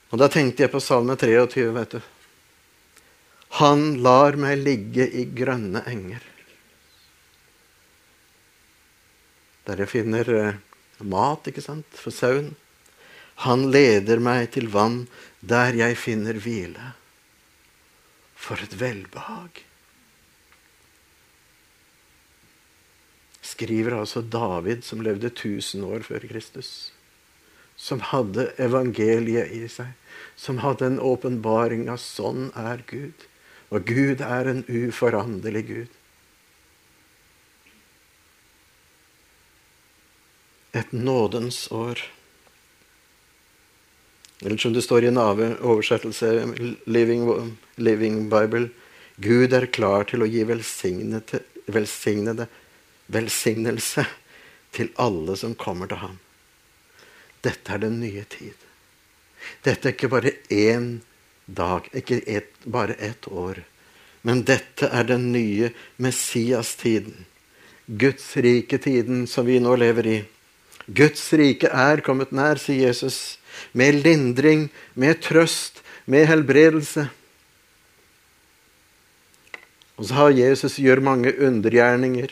Og 0.07 0.23
Da 0.23 0.31
tenkte 0.31 0.63
jeg 0.63 0.71
på 0.71 0.79
Salme 0.79 1.17
23. 1.19 1.67
vet 1.75 1.97
du. 1.97 1.99
Han 3.59 3.99
lar 4.03 4.39
meg 4.39 4.63
ligge 4.63 5.07
i 5.07 5.27
grønne 5.35 5.83
enger. 5.87 6.23
Der 9.67 9.83
jeg 9.83 9.91
finner 9.91 10.33
eh, 10.33 10.59
mat, 11.03 11.47
ikke 11.49 11.63
sant, 11.63 11.87
for 11.91 12.15
sauen. 12.15 12.53
Han 13.45 13.67
leder 13.69 14.21
meg 14.23 14.49
til 14.55 14.71
vann 14.73 15.05
der 15.45 15.75
jeg 15.77 15.99
finner 15.99 16.39
hvile. 16.41 16.93
For 18.37 18.59
et 18.63 18.79
velbehag. 18.79 19.67
skriver 23.57 23.95
altså 23.97 24.21
David, 24.21 24.83
som 24.83 25.01
levde 25.01 25.31
1000 25.31 25.85
år 25.85 26.05
før 26.07 26.27
Kristus. 26.29 26.91
som 27.77 27.99
hadde 28.01 28.47
evangeliet 28.57 29.51
i 29.53 29.67
seg. 29.69 29.91
Som 30.35 30.63
hadde 30.63 30.87
en 30.87 30.95
åpenbaring 30.97 31.83
av 31.93 31.99
sånn 32.01 32.47
er 32.57 32.81
Gud. 32.89 33.25
Og 33.69 33.85
Gud 33.85 34.23
er 34.25 34.49
en 34.49 34.63
uforanderlig 34.65 35.61
Gud. 35.67 35.96
Et 40.71 40.91
nådens 40.91 41.71
år. 41.71 42.01
Eller 44.41 44.57
som 44.57 44.73
det 44.73 44.81
står 44.81 45.03
i 45.03 45.07
en 45.07 45.17
oversettelse, 45.17 46.31
Living, 46.85 47.57
Living 47.75 48.29
Bible 48.29 48.69
Gud 49.17 49.53
er 49.53 49.65
klar 49.73 50.05
til 50.05 50.21
å 50.21 50.29
gi 50.29 50.43
velsignede, 50.45 51.39
velsignede 51.73 52.45
velsignelse 53.07 54.03
til 54.75 54.91
alle 55.01 55.33
som 55.41 55.55
kommer 55.57 55.89
til 55.89 56.01
ham. 56.03 56.19
Dette 57.41 57.73
er 57.73 57.81
den 57.81 57.97
nye 58.01 58.25
tid. 58.29 58.53
Dette 59.65 59.89
er 59.89 59.95
ikke 59.95 60.11
bare 60.11 60.35
én 60.53 60.99
dag, 61.45 61.87
ikke 61.97 62.19
et, 62.29 62.53
bare 62.65 62.93
ett 63.01 63.25
år. 63.31 63.63
Men 64.21 64.43
dette 64.45 64.89
er 64.91 65.07
den 65.07 65.31
nye 65.31 65.71
Messias-tiden. 65.97 67.25
Guds 67.87 68.35
rike 68.37 68.77
tiden 68.83 69.25
som 69.27 69.47
vi 69.47 69.57
nå 69.63 69.73
lever 69.79 70.13
i. 70.13 70.17
Guds 70.87 71.25
rike 71.35 71.67
er 71.67 72.01
kommet 72.03 72.31
nær, 72.31 72.59
sier 72.61 72.87
Jesus. 72.87 73.37
Med 73.75 73.99
lindring, 74.05 74.67
med 74.95 75.19
trøst, 75.21 75.81
med 76.05 76.27
helbredelse. 76.29 77.09
Og 79.97 80.07
så 80.07 80.13
har 80.13 80.35
Jesus 80.37 80.77
gjør 80.79 81.01
mange 81.03 81.33
undergjerninger 81.33 82.31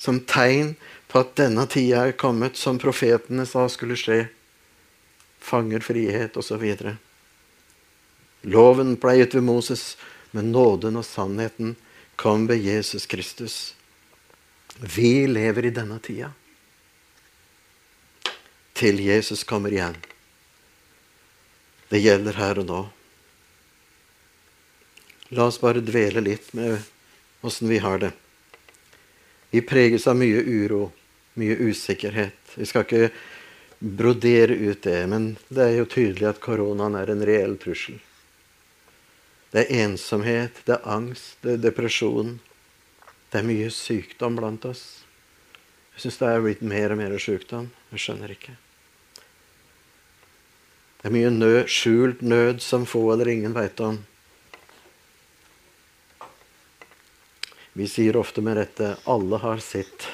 som 0.00 0.22
tegn 0.24 0.74
på 1.10 1.20
at 1.20 1.34
denne 1.38 1.66
tida 1.70 2.06
er 2.08 2.16
kommet, 2.16 2.56
som 2.56 2.80
profetene 2.80 3.44
sa 3.46 3.66
skulle 3.68 3.98
skje. 4.00 4.24
Fanger 5.40 5.84
frihet, 5.84 6.36
osv. 6.40 6.64
Loven 8.48 8.96
ble 9.00 9.16
gitt 9.18 9.36
ved 9.36 9.44
Moses, 9.44 9.84
men 10.32 10.52
nåden 10.54 10.96
og 10.96 11.04
sannheten 11.04 11.76
kom 12.16 12.46
ved 12.48 12.64
Jesus 12.64 13.06
Kristus. 13.06 13.74
Vi 14.80 15.26
lever 15.28 15.68
i 15.68 15.74
denne 15.74 15.98
tida. 16.00 16.32
Til 18.80 18.96
Jesus 19.04 19.42
kommer 19.44 19.74
igjen. 19.74 19.96
Det 21.92 21.98
gjelder 22.00 22.38
her 22.40 22.60
og 22.62 22.64
nå. 22.64 22.78
La 25.36 25.44
oss 25.50 25.58
bare 25.60 25.82
dvele 25.84 26.22
litt 26.24 26.54
med 26.56 26.78
åssen 27.44 27.68
vi 27.68 27.76
har 27.84 28.00
det. 28.00 28.10
Vi 29.50 29.60
preges 29.60 30.06
av 30.08 30.16
mye 30.16 30.40
uro, 30.40 30.86
mye 31.36 31.58
usikkerhet. 31.60 32.54
Vi 32.54 32.68
skal 32.70 32.86
ikke 32.86 33.10
brodere 33.80 34.56
ut 34.56 34.80
det, 34.88 35.02
men 35.12 35.34
det 35.52 35.66
er 35.66 35.76
jo 35.82 35.90
tydelig 35.98 36.30
at 36.30 36.40
koronaen 36.40 36.96
er 36.96 37.12
en 37.12 37.26
reell 37.26 37.58
trussel. 37.60 38.00
Det 39.52 39.66
er 39.66 39.84
ensomhet, 39.84 40.64
det 40.64 40.78
er 40.78 40.88
angst, 40.88 41.36
det 41.44 41.58
er 41.58 41.62
depresjon. 41.68 42.38
Det 43.28 43.42
er 43.42 43.48
mye 43.52 43.68
sykdom 43.74 44.40
blant 44.40 44.64
oss. 44.72 44.86
Jeg 45.98 46.06
syns 46.06 46.20
det 46.24 46.32
er 46.32 46.42
blitt 46.48 46.64
mer 46.64 46.96
og 46.96 47.02
mer 47.04 47.20
sykdom. 47.20 47.68
Jeg 47.92 48.06
skjønner 48.08 48.38
ikke. 48.38 48.56
Det 51.00 51.08
er 51.08 51.14
mye 51.14 51.30
nød, 51.32 51.62
skjult 51.72 52.20
nød 52.20 52.58
som 52.60 52.84
få 52.84 53.06
eller 53.14 53.30
ingen 53.32 53.54
veit 53.56 53.80
om. 53.80 54.02
Vi 57.72 57.86
sier 57.88 58.18
ofte 58.20 58.42
med 58.44 58.58
rette 58.58 58.96
'alle 59.04 59.38
har 59.38 59.56
sitt'. 59.56 60.04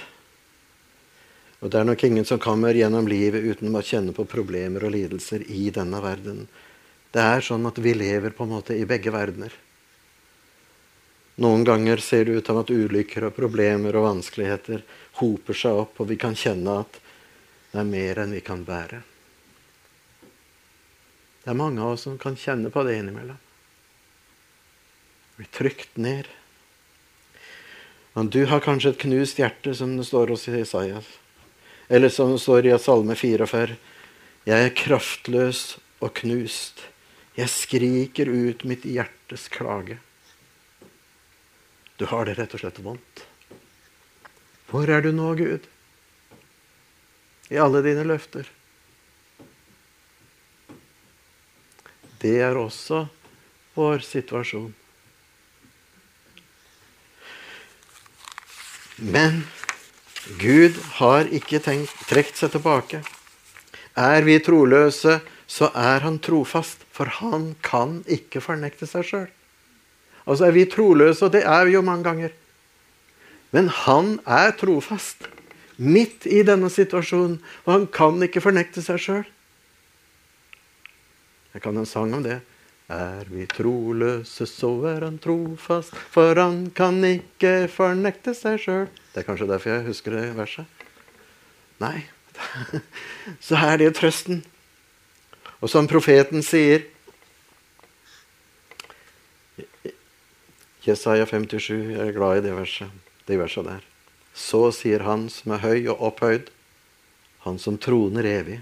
Og 1.61 1.70
det 1.70 1.81
er 1.81 1.85
nok 1.85 2.05
ingen 2.05 2.25
som 2.25 2.38
kommer 2.38 2.75
gjennom 2.75 3.09
livet 3.09 3.42
uten 3.42 3.75
å 3.75 3.83
kjenne 3.83 4.12
på 4.14 4.29
problemer 4.29 4.85
og 4.85 4.92
lidelser 4.92 5.42
i 5.51 5.70
denne 5.70 6.03
verden. 6.03 6.46
Det 7.11 7.22
er 7.22 7.40
sånn 7.40 7.66
at 7.66 7.79
vi 7.79 7.94
lever 7.94 8.31
på 8.31 8.44
en 8.44 8.55
måte 8.55 8.77
i 8.79 8.85
begge 8.85 9.11
verdener. 9.11 9.51
Noen 11.37 11.64
ganger 11.64 11.96
ser 11.96 12.25
det 12.25 12.38
ut 12.38 12.44
til 12.44 12.59
at 12.61 12.70
ulykker 12.70 13.25
og 13.25 13.35
problemer 13.35 13.96
og 13.96 14.07
vanskeligheter 14.07 14.83
hoper 15.18 15.55
seg 15.55 15.72
opp, 15.72 16.01
og 16.01 16.09
vi 16.09 16.16
kan 16.16 16.35
kjenne 16.35 16.81
at 16.81 17.01
det 17.72 17.81
er 17.81 17.85
mer 17.85 18.22
enn 18.22 18.33
vi 18.33 18.40
kan 18.40 18.64
bære. 18.64 19.15
Det 21.46 21.52
er 21.52 21.59
mange 21.61 21.78
av 21.78 21.92
oss 21.94 22.02
som 22.02 22.16
kan 22.18 22.35
kjenne 22.35 22.72
på 22.74 22.82
det 22.82 22.96
innimellom. 22.98 23.37
Bli 25.37 25.44
trykt 25.54 25.92
ned. 25.94 26.26
Men 28.16 28.32
du 28.35 28.40
har 28.50 28.64
kanskje 28.64 28.90
et 28.90 28.98
knust 29.04 29.38
hjerte, 29.38 29.76
som 29.78 29.92
det 29.94 30.09
står 30.09 30.32
hos 30.35 30.48
Isaias. 30.50 31.06
Eller 31.87 32.11
som 32.11 32.32
det 32.32 32.40
står 32.42 32.66
i 32.66 32.74
Salme 32.82 33.14
44. 33.14 33.76
Jeg 34.50 34.66
er 34.66 34.74
kraftløs 34.74 35.62
og 36.02 36.16
knust. 36.18 36.82
Jeg 37.38 37.54
skriker 37.54 38.26
ut 38.26 38.66
mitt 38.66 38.82
hjertes 38.82 39.46
klage. 39.46 40.00
Du 41.94 42.09
har 42.11 42.26
det 42.26 42.40
rett 42.40 42.59
og 42.59 42.64
slett 42.64 42.82
vondt. 42.82 43.22
Hvor 44.66 44.90
er 44.90 45.06
du 45.06 45.12
nå, 45.14 45.30
Gud? 45.38 45.70
I 47.54 47.62
alle 47.62 47.87
dine 47.87 48.02
løfter. 48.02 48.50
Det 52.26 52.40
er 52.42 52.58
også 52.58 53.04
vår 53.76 54.02
situasjon. 54.02 54.72
Men 58.96 59.44
Gud 60.40 60.78
har 60.98 61.28
ikke 61.30 61.60
tenkt, 61.62 61.92
trekt 62.08 62.40
seg 62.40 62.50
tilbake. 62.56 63.02
Er 63.94 64.26
vi 64.26 64.40
troløse, 64.42 65.20
så 65.46 65.68
er 65.78 66.02
han 66.02 66.18
trofast, 66.18 66.82
for 66.90 67.12
han 67.20 67.52
kan 67.62 68.00
ikke 68.10 68.42
fornekte 68.42 68.88
seg 68.90 69.06
sjøl. 69.06 69.28
Altså 70.26 70.48
er 70.48 70.56
vi 70.56 70.66
troløse, 70.66 71.28
og 71.28 71.36
det 71.36 71.44
er 71.46 71.68
vi 71.68 71.76
jo 71.76 71.84
mange 71.86 72.08
ganger. 72.08 72.34
Men 73.54 73.70
han 73.84 74.16
er 74.26 74.56
trofast 74.58 75.28
midt 75.76 76.26
i 76.26 76.42
denne 76.42 76.72
situasjonen, 76.72 77.38
og 77.64 77.72
han 77.76 77.86
kan 77.92 78.18
ikke 78.26 78.42
fornekte 78.42 78.82
seg 78.82 78.98
sjøl. 79.04 79.24
Jeg 81.57 81.62
kan 81.64 81.79
en 81.81 81.88
sang 81.88 82.12
om 82.12 82.21
det. 82.21 82.42
Er 82.92 83.25
vi 83.33 83.47
troløse, 83.49 84.45
så 84.45 84.69
er 84.90 85.07
han 85.07 85.16
trofast, 85.19 85.95
for 86.12 86.37
han 86.37 86.66
kan 86.77 87.01
ikke 87.09 87.64
fornekte 87.73 88.35
seg 88.37 88.61
sjøl. 88.61 88.85
Det 89.14 89.23
er 89.23 89.27
kanskje 89.27 89.49
derfor 89.49 89.73
jeg 89.73 89.87
husker 89.87 90.19
det 90.19 90.27
verset. 90.37 90.85
Nei, 91.81 92.05
så 93.47 93.57
er 93.57 93.81
det 93.81 93.88
trøsten. 93.97 94.45
Og 95.64 95.73
som 95.73 95.88
profeten 95.88 96.45
sier 96.45 96.85
Jesaja 100.85 101.25
57, 101.25 101.73
jeg 101.97 102.05
er 102.05 102.14
glad 102.14 102.38
i 102.38 102.47
det 102.51 102.55
verset, 102.55 102.92
de 103.27 103.40
versene 103.40 103.79
der. 103.79 103.90
Så 104.37 104.66
sier 104.77 105.09
han 105.09 105.31
som 105.33 105.57
er 105.57 105.64
høy 105.64 105.88
og 105.88 106.05
opphøyd, 106.12 106.53
han 107.49 107.57
som 107.59 107.81
troner 107.81 108.29
evig. 108.29 108.61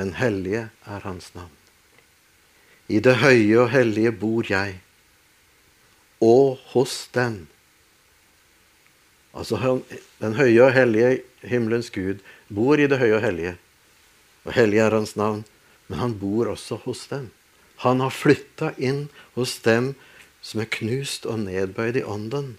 Den 0.00 0.14
hellige 0.16 0.70
er 0.88 1.00
hans 1.04 1.34
navn. 1.34 1.52
I 2.88 3.02
det 3.04 3.18
høye 3.20 3.66
og 3.66 3.70
hellige 3.70 4.12
bor 4.16 4.46
jeg, 4.48 4.78
og 6.24 6.56
hos 6.72 7.04
den. 7.12 7.42
Altså 9.36 9.80
den 10.20 10.38
høye 10.40 10.62
og 10.64 10.72
hellige 10.72 11.20
himmelens 11.44 11.92
Gud 11.92 12.24
bor 12.48 12.80
i 12.80 12.88
det 12.88 12.98
høye 12.98 13.18
og 13.18 13.24
hellige. 13.24 13.54
Og 14.48 14.56
hellig 14.56 14.80
er 14.80 14.96
hans 14.96 15.14
navn. 15.20 15.44
Men 15.88 15.98
han 15.98 16.16
bor 16.18 16.48
også 16.48 16.80
hos 16.86 17.06
dem. 17.10 17.28
Han 17.84 18.00
har 18.00 18.14
flytta 18.14 18.72
inn 18.78 19.08
hos 19.36 19.58
dem 19.64 19.94
som 20.40 20.62
er 20.62 20.70
knust 20.70 21.28
og 21.28 21.42
nedbøyd 21.44 22.00
i 22.00 22.06
ånden. 22.06 22.54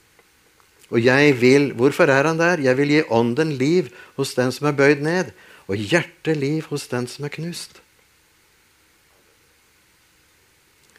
Og 0.92 1.00
jeg 1.04 1.38
vil 1.42 1.72
Hvorfor 1.74 2.12
er 2.12 2.28
han 2.28 2.40
der? 2.40 2.62
Jeg 2.62 2.78
vil 2.78 2.92
gi 2.92 3.04
ånden 3.10 3.56
liv 3.58 3.90
hos 4.18 4.36
den 4.36 4.52
som 4.52 4.68
er 4.68 4.78
bøyd 4.78 5.02
ned, 5.02 5.32
og 5.72 5.80
hjertet 5.80 6.36
liv 6.36 6.68
hos 6.68 6.90
den 6.92 7.08
som 7.08 7.24
er 7.24 7.32
knust. 7.32 7.80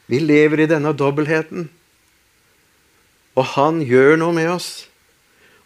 Vi 0.09 0.21
lever 0.21 0.65
i 0.65 0.69
denne 0.71 0.95
dobbeltheten. 0.97 1.69
Og 3.37 3.45
han 3.55 3.81
gjør 3.85 4.17
noe 4.21 4.33
med 4.37 4.49
oss. 4.53 4.71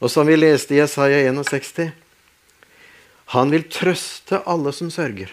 Og 0.03 0.11
som 0.13 0.27
vi 0.29 0.37
leste 0.37 0.75
i 0.75 0.81
Jesaja 0.81 1.23
61 1.31 1.95
Han 3.35 3.51
vil 3.51 3.65
trøste 3.71 4.43
alle 4.47 4.75
som 4.75 4.91
sørger. 4.91 5.31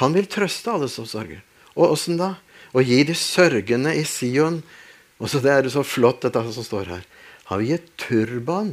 Han 0.00 0.14
vil 0.14 0.26
trøste 0.26 0.70
alle 0.70 0.88
som 0.90 1.06
sørger. 1.06 1.42
Og 1.74 1.94
åssen 1.94 2.18
da? 2.18 2.36
Å 2.72 2.80
gi 2.80 3.02
de 3.04 3.14
sørgende 3.18 3.92
i 3.98 4.06
Sion 4.08 4.62
og 5.22 5.30
så 5.30 5.38
Det 5.38 5.52
er 5.52 5.68
så 5.70 5.84
flott, 5.86 6.24
dette 6.24 6.40
som 6.50 6.64
står 6.66 6.88
her. 6.90 7.02
Han 7.46 7.60
vil 7.60 7.74
gi 7.74 7.78
turban 8.00 8.72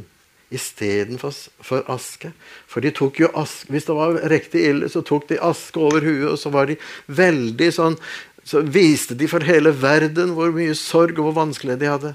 istedenfor 0.50 1.34
for 1.62 1.86
aske. 1.90 2.32
For 2.70 2.82
de 2.84 2.92
tok 2.94 3.20
jo 3.22 3.30
aske, 3.38 3.70
Hvis 3.70 3.86
det 3.86 3.94
var 3.94 4.18
riktig 4.30 4.64
ille, 4.66 4.88
så 4.88 5.02
tok 5.02 5.28
de 5.28 5.38
aske 5.38 5.78
over 5.78 6.02
huet, 6.02 6.32
og 6.32 6.38
så 6.38 6.50
var 6.50 6.66
de 6.66 6.76
veldig 7.06 7.70
sånn 7.72 7.98
Så 8.44 8.62
viste 8.64 9.14
de 9.14 9.28
for 9.28 9.44
hele 9.44 9.70
verden 9.70 10.32
hvor 10.34 10.50
mye 10.50 10.74
sorg 10.74 11.18
og 11.20 11.28
hvor 11.28 11.36
vanskelig 11.44 11.76
de 11.78 11.90
hadde. 11.90 12.14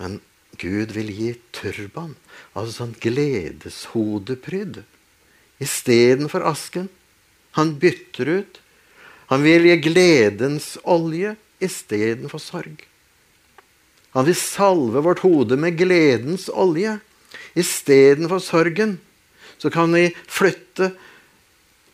Men 0.00 0.20
Gud 0.58 0.94
vil 0.96 1.10
gi 1.12 1.34
turban, 1.52 2.14
altså 2.56 2.80
sånn 2.80 2.94
gledeshodepryd, 2.98 4.80
istedenfor 5.62 6.46
asken. 6.48 6.88
Han 7.60 7.76
bytter 7.78 8.32
ut. 8.40 8.60
Han 9.28 9.44
vil 9.44 9.68
gi 9.68 9.76
gledens 9.84 10.76
olje 10.88 11.36
istedenfor 11.62 12.40
sorg. 12.42 12.88
Han 14.18 14.24
vil 14.26 14.34
salve 14.34 14.98
vårt 15.00 15.20
hode 15.22 15.54
med 15.56 15.76
gledens 15.78 16.48
olje 16.50 16.96
istedenfor 17.54 18.40
sorgen. 18.42 18.96
Så 19.58 19.70
kan 19.70 19.92
vi 19.94 20.16
flytte 20.26 20.90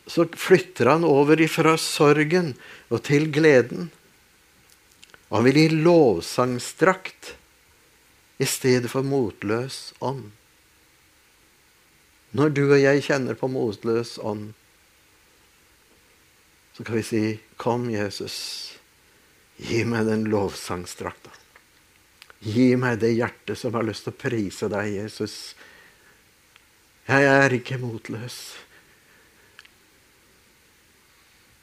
Så 0.07 0.25
flytter 0.37 0.87
han 0.87 1.05
over 1.05 1.41
ifra 1.41 1.75
sorgen 1.77 2.55
og 2.89 3.03
til 3.05 3.29
gleden. 3.33 3.91
Og 5.29 5.37
han 5.37 5.47
vil 5.49 5.61
gi 5.61 5.69
lovsangstrakt 5.85 7.35
i 8.41 8.49
stedet 8.49 8.89
for 8.93 9.05
motløs 9.05 9.93
ånd. 10.01 10.31
Når 12.33 12.57
du 12.57 12.63
og 12.67 12.81
jeg 12.81 13.05
kjenner 13.05 13.37
på 13.37 13.53
motløs 13.53 14.17
ånd, 14.21 14.53
så 16.73 16.85
kan 16.85 16.97
vi 16.97 17.03
si, 17.03 17.41
'Kom, 17.57 17.91
Jesus, 17.91 18.77
gi 19.57 19.85
meg 19.85 20.07
den 20.07 20.25
lovsangsdrakta'. 20.25 21.44
Gi 22.45 22.75
meg 22.77 22.99
det 23.01 23.15
hjertet 23.17 23.57
som 23.57 23.73
har 23.77 23.87
lyst 23.89 24.05
til 24.05 24.13
å 24.13 24.21
prise 24.21 24.69
deg, 24.69 24.91
Jesus. 24.99 25.55
Jeg 27.09 27.25
er 27.29 27.53
ikke 27.57 27.81
motløs. 27.81 28.37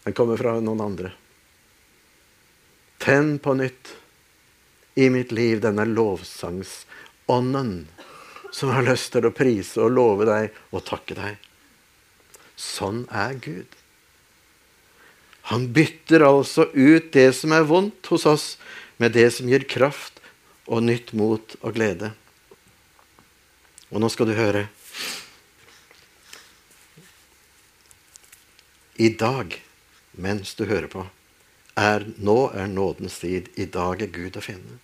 Den 0.02 0.14
kommer 0.18 0.38
fra 0.42 0.56
noen 0.58 0.82
andre. 0.82 1.12
Tenn 3.02 3.38
på 3.42 3.54
nytt 3.58 3.94
i 4.98 5.10
mitt 5.14 5.32
liv 5.34 5.62
denne 5.62 5.86
lovsangsånden 5.90 7.88
som 8.52 8.70
har 8.74 8.86
lyst 8.86 9.14
til 9.14 9.26
å 9.26 9.34
prise 9.34 9.82
og 9.82 9.94
love 9.96 10.26
deg 10.30 10.50
og 10.74 10.86
takke 10.90 11.16
deg. 11.18 11.38
Sånn 12.58 13.06
er 13.10 13.38
Gud. 13.42 13.70
Han 15.50 15.70
bytter 15.74 16.26
altså 16.26 16.68
ut 16.74 17.14
det 17.14 17.32
som 17.38 17.54
er 17.56 17.70
vondt 17.70 18.06
hos 18.14 18.26
oss, 18.30 18.58
med 19.02 19.14
det 19.18 19.32
som 19.34 19.50
gir 19.50 19.66
kraft 19.66 20.21
og 20.68 20.84
nytt 20.84 21.14
mot 21.18 21.56
og 21.62 21.74
glede. 21.76 22.12
Og 23.92 24.02
nå 24.02 24.10
skal 24.12 24.30
du 24.30 24.36
høre. 24.38 24.68
I 29.02 29.10
dag, 29.18 29.58
mens 30.14 30.54
du 30.56 30.68
hører 30.70 30.88
på, 30.92 31.08
er 31.80 32.06
nå 32.22 32.52
er 32.54 32.70
nådens 32.70 33.18
tid. 33.24 33.50
I 33.56 33.66
dag 33.66 34.04
er 34.04 34.14
Gud 34.14 34.38
å 34.38 34.44
finne. 34.46 34.78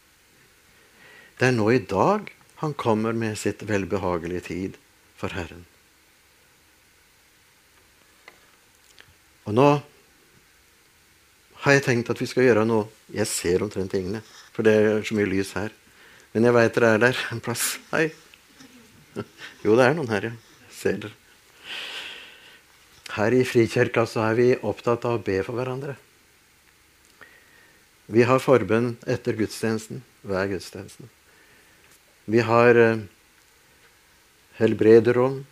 Det 1.37 1.51
er 1.51 1.55
nå 1.55 1.69
i 1.71 1.83
dag 1.83 2.31
han 2.63 2.73
kommer 2.73 3.13
med 3.13 3.37
sitt 3.37 3.61
velbehagelige 3.69 4.47
tid 4.47 4.77
for 5.17 5.35
Herren. 5.37 5.67
Og 9.45 9.53
nå 9.53 9.67
har 11.63 11.77
jeg 11.77 11.85
tenkt 11.85 12.09
at 12.11 12.19
vi 12.21 12.27
skal 12.29 12.47
gjøre 12.47 12.65
noe 12.67 12.87
Jeg 13.13 13.29
ser 13.31 13.63
omtrent 13.63 13.93
tingene, 13.93 14.19
for 14.57 14.65
det 14.65 14.73
er 14.73 15.03
så 15.05 15.13
mye 15.13 15.29
lys 15.29 15.53
her. 15.53 15.69
Men 16.33 16.47
jeg 16.47 16.55
veit 16.55 16.73
dere 16.73 16.95
er 16.95 17.03
der 17.03 17.19
en 17.29 17.41
plass. 17.45 17.75
Hei. 17.91 18.07
Jo, 19.61 19.75
det 19.77 19.85
er 19.85 19.93
noen 19.93 20.09
her, 20.09 20.31
ja. 20.31 20.63
Ser 20.73 20.97
dere. 21.03 21.13
Her 23.13 23.33
i 23.37 23.43
Frikirka 23.45 24.07
så 24.09 24.23
er 24.25 24.37
vi 24.37 24.47
opptatt 24.57 25.05
av 25.05 25.19
å 25.19 25.21
be 25.21 25.37
for 25.45 25.57
hverandre. 25.57 25.93
Vi 28.09 28.25
har 28.25 28.41
forbønn 28.41 28.95
etter 29.05 29.37
gudstjenesten 29.37 30.01
hver 30.25 30.49
gudstjenesten. 30.49 31.09
Vi 32.25 32.41
har 32.41 32.81
eh, 32.81 33.05
helbrederom 34.57 35.43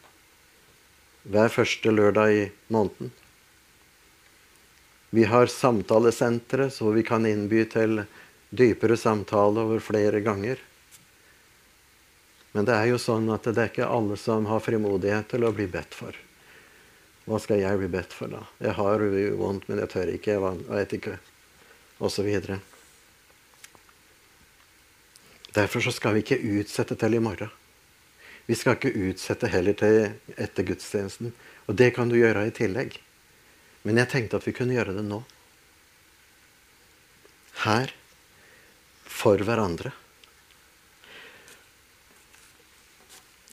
hver 1.29 1.53
første 1.53 1.93
lørdag 1.93 2.33
i 2.33 2.43
måneden. 2.73 3.13
Vi 5.13 5.29
har 5.29 5.53
samtalesentre, 5.53 6.71
så 6.73 6.89
vi 6.91 7.05
kan 7.05 7.25
innby 7.29 7.63
til 7.69 8.01
dypere 8.57 8.97
samtale 8.97 9.65
over 9.65 9.83
flere 9.83 10.21
ganger. 10.25 10.61
Men 12.55 12.67
det 12.67 12.75
er 12.75 12.87
jo 12.93 12.99
sånn 13.01 13.27
at 13.35 13.47
det 13.49 13.59
er 13.59 13.71
ikke 13.71 13.89
alle 13.91 14.15
som 14.19 14.47
har 14.47 14.63
frimodighet 14.63 15.27
til 15.33 15.43
å 15.43 15.51
bli 15.55 15.67
bedt 15.67 15.97
for. 15.97 16.15
Hva 17.25 17.39
skal 17.41 17.59
jeg 17.59 17.81
bli 17.81 17.89
bedt 17.91 18.13
for, 18.13 18.29
da? 18.31 18.43
Jeg 18.61 18.77
har 18.77 19.01
vondt, 19.39 19.67
men 19.67 19.81
jeg 19.81 19.91
tør 19.91 20.11
ikke. 20.13 20.37
Jeg 20.37 20.65
vet 20.69 20.95
ikke. 20.99 21.17
Videre. 22.21 22.59
Derfor 25.55 25.81
så 25.81 25.93
skal 25.95 26.15
vi 26.15 26.23
ikke 26.25 26.37
utsette 26.59 26.97
til 26.99 27.15
i 27.15 27.21
morgen. 27.23 27.51
Vi 28.45 28.55
skal 28.59 28.75
ikke 28.75 28.91
utsette 29.07 29.49
heller 29.49 29.73
til 29.79 29.99
etter 30.37 30.67
gudstjenesten. 30.67 31.31
Og 31.65 31.79
det 31.79 31.93
kan 31.95 32.11
du 32.11 32.17
gjøre 32.19 32.45
i 32.45 32.53
tillegg. 32.53 32.99
Men 33.87 34.01
jeg 34.01 34.11
tenkte 34.11 34.37
at 34.37 34.45
vi 34.45 34.53
kunne 34.53 34.75
gjøre 34.75 34.93
det 34.97 35.05
nå. 35.07 35.23
Her. 37.63 37.95
For 39.15 39.39
hverandre. 39.47 39.93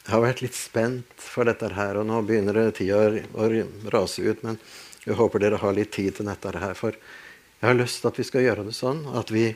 Jeg 0.03 0.11
har 0.11 0.25
vært 0.25 0.43
litt 0.43 0.59
spent 0.59 1.13
for 1.23 1.47
dette 1.47 1.71
her, 1.77 2.01
og 2.01 2.09
nå 2.09 2.19
begynner 2.27 2.59
det 2.59 2.81
tida 2.81 3.05
å 3.39 3.47
rase 3.95 4.25
ut. 4.27 4.43
Men 4.43 4.59
jeg 5.07 5.17
håper 5.19 5.45
dere 5.45 5.61
har 5.63 5.77
litt 5.77 5.95
tid 5.95 6.19
til 6.19 6.27
dette 6.29 6.51
her. 6.59 6.75
For 6.79 6.97
jeg 6.97 7.69
har 7.69 7.79
lyst 7.79 8.03
til 8.03 8.11
at 8.11 8.19
vi 8.19 8.27
skal 8.27 8.45
gjøre 8.49 8.67
det 8.67 8.75
sånn 8.77 9.07
at 9.15 9.31
vi 9.31 9.53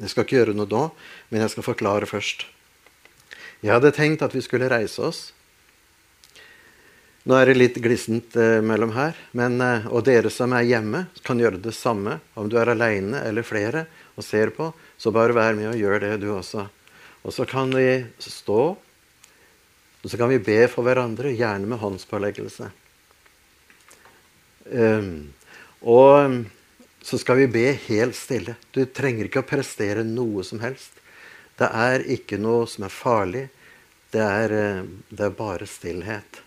jeg 0.00 0.10
skal 0.10 0.24
ikke 0.24 0.38
gjøre 0.40 0.56
noe 0.56 0.66
da, 0.66 0.86
men 1.30 1.44
jeg 1.44 1.52
skal 1.52 1.66
forklare 1.66 2.08
først. 2.08 2.46
Jeg 3.62 3.70
hadde 3.70 3.92
tenkt 3.94 4.24
at 4.24 4.32
vi 4.34 4.42
skulle 4.42 4.70
reise 4.72 5.04
oss. 5.04 5.20
Nå 7.28 7.36
er 7.38 7.46
det 7.46 7.58
litt 7.60 7.76
glissent 7.78 8.34
eh, 8.34 8.58
mellom 8.64 8.96
her, 8.96 9.14
men, 9.38 9.60
eh, 9.62 9.84
og 9.86 10.02
dere 10.08 10.32
som 10.32 10.50
er 10.56 10.66
hjemme, 10.66 11.04
kan 11.22 11.38
gjøre 11.38 11.60
det 11.62 11.74
samme. 11.76 12.16
Om 12.34 12.48
du 12.50 12.56
er 12.58 12.72
aleine 12.72 13.20
eller 13.28 13.46
flere 13.46 13.84
og 14.16 14.26
ser 14.26 14.50
på, 14.56 14.72
så 15.02 15.10
bare 15.10 15.34
vær 15.34 15.56
med 15.58 15.72
og 15.72 15.80
gjør 15.80 15.98
det, 16.04 16.12
du 16.22 16.28
også. 16.30 16.68
Og 17.26 17.34
så 17.34 17.46
kan 17.48 17.72
vi 17.74 18.04
stå, 18.22 18.60
og 20.02 20.10
så 20.10 20.18
kan 20.18 20.30
vi 20.30 20.38
be 20.42 20.60
for 20.70 20.86
hverandre, 20.86 21.34
gjerne 21.34 21.66
med 21.70 21.80
håndspåleggelse. 21.82 22.70
Um, 24.70 25.32
og 25.82 26.44
så 27.02 27.18
skal 27.18 27.40
vi 27.40 27.48
be 27.50 27.64
helt 27.88 28.14
stille. 28.14 28.54
Du 28.70 28.84
trenger 28.86 29.26
ikke 29.26 29.42
å 29.42 29.48
prestere 29.48 30.06
noe 30.06 30.46
som 30.46 30.62
helst. 30.62 31.00
Det 31.58 31.66
er 31.66 32.06
ikke 32.14 32.38
noe 32.38 32.68
som 32.70 32.86
er 32.86 32.94
farlig. 32.94 33.48
Det 34.14 34.22
er, 34.22 34.52
eh, 34.52 34.84
det 35.10 35.24
er 35.26 35.34
bare 35.34 35.66
stillhet. 35.66 36.42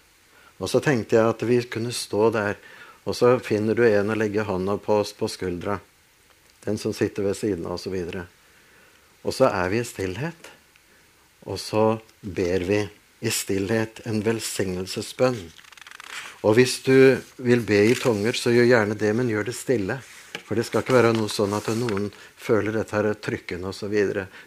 Og 0.59 0.69
så 0.71 0.79
tenkte 0.79 1.17
jeg 1.17 1.27
at 1.27 1.43
vi 1.43 1.59
kunne 1.63 1.91
stå 1.91 2.29
der, 2.31 2.55
og 3.03 3.15
så 3.15 3.35
finner 3.39 3.75
du 3.75 3.83
en 3.83 4.11
å 4.11 4.15
legge 4.15 4.47
hånda 4.47 4.77
på 4.77 5.01
oss 5.03 5.11
på 5.13 5.27
skuldra. 5.27 5.79
Den 6.63 6.77
som 6.77 6.93
sitter 6.93 7.23
ved 7.23 7.35
siden 7.35 7.65
av, 7.65 7.75
osv. 7.75 7.93
Og, 7.93 8.34
og 9.25 9.33
så 9.33 9.49
er 9.49 9.71
vi 9.73 9.81
i 9.81 9.87
stillhet. 9.87 10.51
Og 11.49 11.59
så 11.61 11.85
ber 12.21 12.65
vi 12.65 12.79
i 13.25 13.31
stillhet 13.33 14.03
en 14.05 14.21
velsignelsesbønn. 14.25 15.39
Og 16.45 16.57
hvis 16.57 16.77
du 16.85 17.17
vil 17.41 17.63
be 17.65 17.79
i 17.89 17.95
tunger, 17.97 18.37
så 18.37 18.53
gjør 18.53 18.69
gjerne 18.69 18.97
det, 19.01 19.13
men 19.17 19.31
gjør 19.31 19.49
det 19.49 19.55
stille. 19.57 19.97
For 20.45 20.57
det 20.57 20.67
skal 20.67 20.83
ikke 20.83 20.93
være 20.93 21.13
noe 21.15 21.31
sånn 21.31 21.55
at 21.57 21.71
noen 21.73 22.11
føler 22.37 22.75
dette 22.75 22.93
her 22.93 23.15
trykkende 23.17 23.71
osv. 23.71 23.95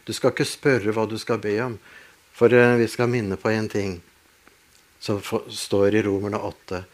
Du 0.07 0.13
skal 0.15 0.31
ikke 0.31 0.47
spørre 0.47 0.95
hva 0.95 1.09
du 1.11 1.17
skal 1.19 1.41
be 1.43 1.57
om. 1.65 1.75
For 2.39 2.55
eh, 2.55 2.77
vi 2.79 2.87
skal 2.87 3.11
minne 3.11 3.39
på 3.41 3.51
én 3.51 3.67
ting 3.71 3.99
som 5.03 5.19
står 5.51 5.99
i 5.99 6.05
Romerne 6.07 6.39
8. 6.39 6.85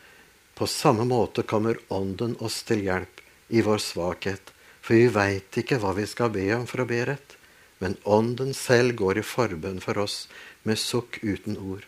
På 0.56 0.66
samme 0.70 1.04
måte 1.04 1.44
kommer 1.44 1.76
Ånden 1.92 2.36
oss 2.40 2.62
til 2.64 2.84
hjelp 2.86 3.20
i 3.52 3.60
vår 3.64 3.82
svakhet. 3.84 4.52
For 4.80 4.96
vi 4.96 5.08
veit 5.12 5.60
ikke 5.60 5.80
hva 5.82 5.92
vi 5.96 6.06
skal 6.08 6.32
be 6.32 6.46
om 6.56 6.64
for 6.68 6.84
å 6.84 6.88
be 6.88 7.02
rett. 7.12 7.36
Men 7.84 7.98
Ånden 8.08 8.54
selv 8.56 8.96
går 8.96 9.20
i 9.20 9.26
forbønn 9.28 9.82
for 9.84 10.00
oss 10.00 10.22
med 10.64 10.80
sukk 10.80 11.20
uten 11.20 11.60
ord. 11.60 11.84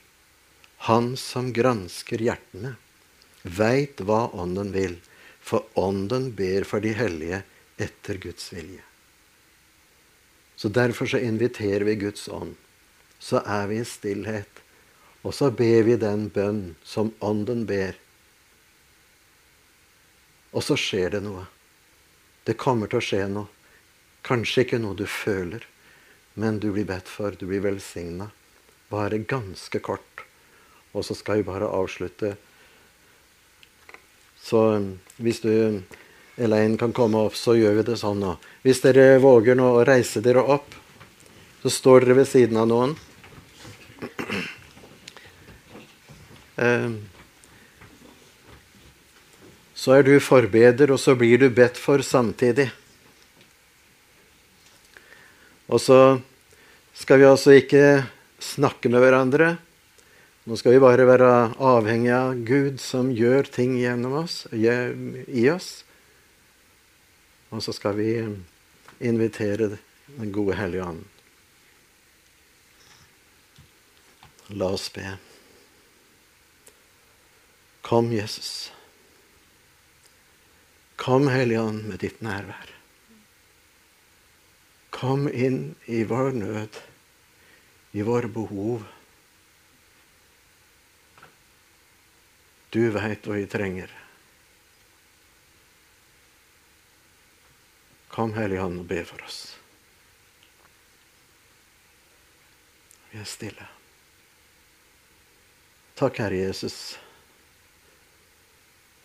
Han 0.90 1.14
som 1.16 1.54
gransker 1.56 2.20
hjertene, 2.20 2.74
veit 3.42 4.04
hva 4.04 4.26
Ånden 4.36 4.74
vil 4.76 4.98
for 5.46 5.62
Ånden 5.74 6.32
ber 6.34 6.64
for 6.66 6.82
de 6.82 6.90
hellige 6.92 7.42
etter 7.78 8.18
Guds 8.18 8.52
vilje. 8.52 8.82
Så 10.56 10.68
Derfor 10.68 11.06
så 11.06 11.18
inviterer 11.18 11.84
vi 11.86 11.94
Guds 11.94 12.28
ånd. 12.28 12.56
Så 13.18 13.38
er 13.46 13.66
vi 13.66 13.78
i 13.78 13.84
stillhet. 13.84 14.62
Og 15.22 15.34
så 15.34 15.50
ber 15.50 15.86
vi 15.86 15.94
den 15.96 16.28
bønn 16.34 16.74
som 16.82 17.12
Ånden 17.20 17.62
ber. 17.66 17.94
Og 20.50 20.64
så 20.66 20.74
skjer 20.74 21.14
det 21.14 21.22
noe. 21.22 21.46
Det 22.42 22.58
kommer 22.58 22.90
til 22.90 22.98
å 22.98 23.06
skje 23.06 23.22
noe. 23.30 23.46
Kanskje 24.26 24.66
ikke 24.66 24.82
noe 24.82 24.98
du 24.98 25.06
føler, 25.06 25.62
men 26.38 26.58
du 26.60 26.68
blir 26.72 26.84
bedt 26.84 27.08
for, 27.08 27.32
du 27.32 27.46
blir 27.48 27.62
velsigna. 27.64 28.28
Bare 28.92 29.18
ganske 29.18 29.80
kort. 29.80 30.26
Og 30.92 31.04
så 31.04 31.16
skal 31.16 31.40
vi 31.40 31.48
bare 31.48 31.68
avslutte. 31.72 32.34
Så 34.40 34.60
um, 34.76 34.90
hvis 35.16 35.40
du, 35.40 35.50
um, 35.50 35.80
Elaine, 36.36 36.76
kan 36.76 36.92
komme 36.92 37.24
opp, 37.24 37.34
så 37.40 37.56
gjør 37.56 37.80
vi 37.80 37.86
det 37.88 37.96
sånn 38.02 38.20
nå. 38.20 38.36
Hvis 38.66 38.84
dere 38.84 39.16
våger 39.24 39.56
nå 39.56 39.72
å 39.78 39.84
reise 39.88 40.20
dere 40.20 40.44
opp, 40.44 40.76
så 41.64 41.72
står 41.72 42.04
dere 42.04 42.20
ved 42.20 42.28
siden 42.30 42.60
av 42.60 42.68
noen. 42.70 42.96
Um, 46.56 47.00
så 49.72 49.96
er 49.96 50.04
du 50.04 50.18
forbeder, 50.20 50.92
og 50.92 51.00
så 51.00 51.16
blir 51.16 51.40
du 51.40 51.48
bedt 51.48 51.80
for 51.80 52.04
samtidig. 52.04 52.70
Og 55.66 55.80
så 55.82 56.00
skal 56.94 57.20
vi 57.20 57.26
altså 57.28 57.56
ikke 57.58 58.06
snakke 58.42 58.90
med 58.92 59.02
hverandre. 59.02 59.56
Nå 60.46 60.54
skal 60.58 60.76
vi 60.76 60.82
bare 60.84 61.08
være 61.08 61.30
avhengige 61.58 62.20
av 62.20 62.44
Gud, 62.46 62.78
som 62.78 63.10
gjør 63.10 63.48
ting 63.50 63.74
gjennom 63.80 64.14
oss, 64.22 64.44
i 64.54 65.48
oss. 65.50 65.70
Og 67.50 67.64
så 67.64 67.74
skal 67.74 67.98
vi 67.98 68.12
invitere 69.02 69.72
Den 70.06 70.30
gode 70.32 70.54
Hellige 70.54 70.86
Ånd. 70.86 71.02
La 74.54 74.70
oss 74.70 74.86
be. 74.94 75.16
Kom, 77.82 78.12
Jesus. 78.14 78.70
Kom, 80.94 81.26
Hellige 81.28 81.66
Ånd, 81.66 81.82
med 81.90 81.98
ditt 82.06 82.22
nærvær. 82.22 82.75
Kom 84.96 85.28
inn 85.28 85.74
i 85.84 86.04
vår 86.04 86.32
nød, 86.32 86.76
i 87.92 88.02
våre 88.02 88.28
behov. 88.32 88.84
Du 92.72 92.80
veit 92.94 93.28
hva 93.28 93.36
vi 93.36 93.44
trenger. 93.50 93.92
Kom, 98.08 98.32
Hellige 98.40 98.64
Ånd, 98.64 98.80
og 98.80 98.88
be 98.88 99.02
for 99.04 99.28
oss. 99.28 99.40
Vi 103.10 103.20
er 103.20 103.28
stille. 103.28 103.68
Takk, 105.96 106.24
Herre 106.24 106.46
Jesus 106.48 106.96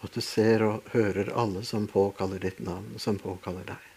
at 0.01 0.13
du 0.17 0.21
ser 0.21 0.63
og 0.65 0.91
hører 0.95 1.29
alle 1.37 1.61
som 1.65 1.87
påkaller 1.87 2.41
ditt 2.41 2.59
navn, 2.65 2.95
som 2.97 3.19
påkaller 3.21 3.67
deg. 3.69 3.90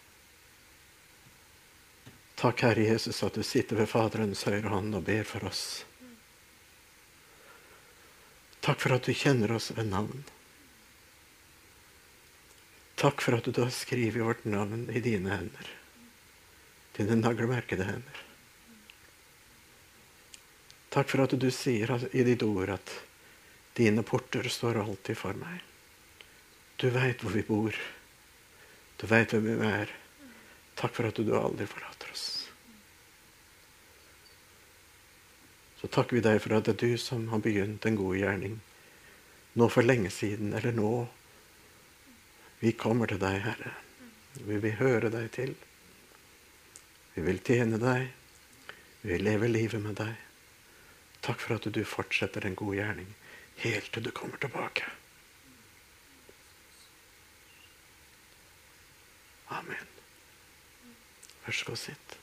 Takk, 2.35 2.61
Herre 2.67 2.83
Jesus, 2.83 3.23
at 3.23 3.33
du 3.33 3.43
sitter 3.43 3.79
ved 3.79 3.87
Faderens 3.87 4.43
høyre 4.43 4.71
hånd 4.73 4.95
og 4.97 5.05
ber 5.07 5.23
for 5.27 5.47
oss. 5.47 5.85
Takk 8.65 8.81
for 8.81 8.95
at 8.97 9.07
du 9.07 9.13
kjenner 9.15 9.53
oss 9.55 9.69
ved 9.77 9.87
navn. 9.91 10.25
Takk 12.99 13.23
for 13.23 13.37
at 13.37 13.47
du 13.47 13.59
har 13.61 13.71
skrevet 13.71 14.23
vårt 14.23 14.45
navn 14.47 14.87
i 14.91 15.01
dine 15.03 15.31
hender. 15.31 15.71
Dine 16.97 17.19
naglemerkede 17.19 17.87
hender. 17.87 18.21
Takk 20.95 21.11
for 21.11 21.25
at 21.25 21.35
du 21.39 21.49
sier 21.51 21.91
i 22.15 22.23
ditt 22.23 22.43
ord 22.43 22.71
at 22.77 22.95
dine 23.75 24.03
porter 24.07 24.47
står 24.47 24.79
alltid 24.79 25.19
for 25.19 25.35
meg. 25.39 25.59
Du 26.79 26.87
veit 26.91 27.23
hvor 27.23 27.35
vi 27.35 27.43
bor. 27.47 27.75
Du 28.99 29.07
veit 29.11 29.31
hvem 29.35 29.45
vi 29.45 29.67
er. 29.67 29.91
Takk 30.75 30.95
for 30.97 31.07
at 31.09 31.19
du 31.19 31.31
aldri 31.37 31.67
forlater 31.69 32.11
oss. 32.11 32.25
Så 35.79 35.89
takker 35.91 36.17
vi 36.17 36.23
deg 36.25 36.41
for 36.43 36.57
at 36.57 36.67
det 36.67 36.75
er 36.75 36.81
du 36.83 37.01
som 37.01 37.27
har 37.31 37.43
begynt 37.43 37.85
en 37.85 37.99
god 37.99 38.17
gjerning. 38.19 38.59
Nå 39.55 39.69
for 39.71 39.87
lenge 39.87 40.11
siden, 40.11 40.53
eller 40.57 40.75
nå. 40.75 40.91
Vi 42.59 42.73
kommer 42.75 43.07
til 43.11 43.21
deg, 43.21 43.39
Herre. 43.45 43.75
Vi 44.35 44.59
vil 44.59 44.79
høre 44.79 45.11
deg 45.13 45.29
til. 45.35 45.53
Vi 47.15 47.23
vil 47.23 47.39
tjene 47.45 47.79
deg. 47.79 48.09
Vi 49.03 49.13
vil 49.13 49.23
leve 49.23 49.51
livet 49.51 49.83
med 49.83 49.95
deg. 50.01 50.15
Takk 51.23 51.39
for 51.39 51.55
at 51.55 51.69
du 51.71 51.83
fortsetter 51.87 52.45
en 52.45 52.57
god 52.59 52.75
gjerning 52.75 53.13
helt 53.63 53.91
til 53.93 54.03
du 54.03 54.11
kommer 54.11 54.37
tilbake. 54.37 54.83
Amen. 59.47 59.94
Vær 61.45 61.53
så 61.53 61.65
god, 61.69 61.77
sitt. 61.77 62.15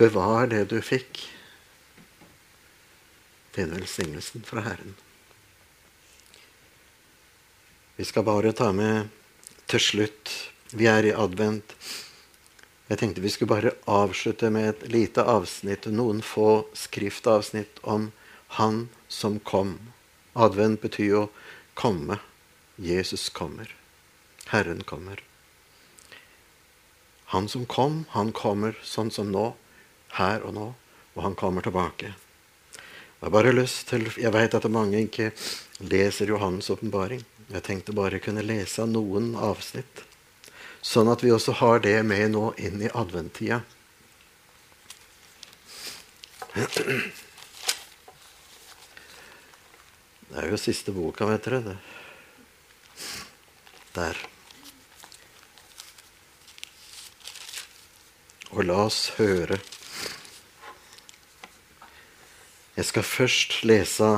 Bevar 0.00 0.46
det 0.48 0.62
du 0.70 0.78
fikk. 0.80 1.26
Den 3.58 3.74
velsignelsen 3.74 4.46
fra 4.46 4.62
Herren. 4.64 4.94
Vi 7.98 8.06
skal 8.08 8.24
bare 8.24 8.54
ta 8.56 8.70
med 8.72 9.10
til 9.68 9.82
slutt 9.84 10.30
Vi 10.70 10.86
er 10.86 11.04
i 11.04 11.10
advent. 11.12 11.74
Jeg 12.90 12.98
tenkte 12.98 13.22
vi 13.22 13.30
skulle 13.30 13.52
bare 13.54 13.70
avslutte 13.86 14.48
med 14.50 14.68
et 14.68 14.80
lite 14.90 15.22
avsnitt, 15.22 15.86
noen 15.86 16.24
få 16.26 16.64
skriftavsnitt 16.74 17.78
om 17.86 18.10
Han 18.58 18.88
som 19.06 19.38
kom. 19.38 19.76
Advent 20.34 20.80
betyr 20.82 21.06
jo 21.06 21.20
komme. 21.78 22.18
Jesus 22.74 23.28
kommer. 23.28 23.70
Herren 24.50 24.82
kommer. 24.82 25.22
Han 27.30 27.46
som 27.48 27.62
kom, 27.66 28.04
han 28.10 28.32
kommer 28.34 28.74
sånn 28.82 29.14
som 29.14 29.30
nå, 29.30 29.52
her 30.18 30.42
og 30.42 30.56
nå, 30.56 30.66
og 31.14 31.22
han 31.22 31.38
kommer 31.38 31.62
tilbake. 31.62 32.10
Jeg 32.74 33.22
har 33.22 33.34
bare 33.36 33.54
lyst 33.54 33.86
til, 33.92 34.08
jeg 34.18 34.34
veit 34.34 34.56
at 34.58 34.66
mange 34.66 35.04
ikke 35.06 35.30
leser 35.78 36.34
Johannes' 36.34 36.72
åpenbaring. 36.74 37.22
Jeg 37.52 37.62
tenkte 37.62 37.94
bare 37.94 38.18
kunne 38.18 38.42
lese 38.42 38.82
noen 38.90 39.36
avsnitt. 39.38 40.09
Sånn 40.80 41.10
at 41.12 41.22
vi 41.24 41.32
også 41.34 41.52
har 41.60 41.82
det 41.84 41.98
med 42.08 42.32
nå 42.32 42.50
inn 42.56 42.80
i 42.80 42.90
adventtida. 42.96 43.60
Det 50.30 50.38
er 50.40 50.48
jo 50.48 50.58
siste 50.58 50.94
boka, 50.96 51.28
vet 51.28 51.46
dere. 51.46 51.76
Der. 53.94 54.16
Og 58.50 58.64
la 58.64 58.78
oss 58.86 59.12
høre. 59.18 59.60
Jeg 62.78 62.88
skal 62.88 63.04
først 63.04 63.60
lese 63.68 64.08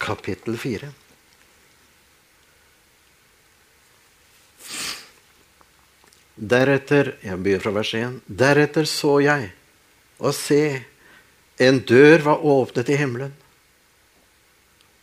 kapittel 0.00 0.56
fire. 0.58 0.94
Deretter 6.40 7.18
Jeg 7.20 7.36
begynner 7.42 7.60
fra 7.60 7.74
vers 7.76 7.90
1. 7.96 8.20
Deretter 8.24 8.86
så 8.88 9.18
jeg, 9.20 9.50
og 10.20 10.32
se, 10.36 10.80
en 11.60 11.82
dør 11.84 12.24
var 12.24 12.46
åpnet 12.48 12.88
i 12.88 12.96
himmelen. 12.96 13.34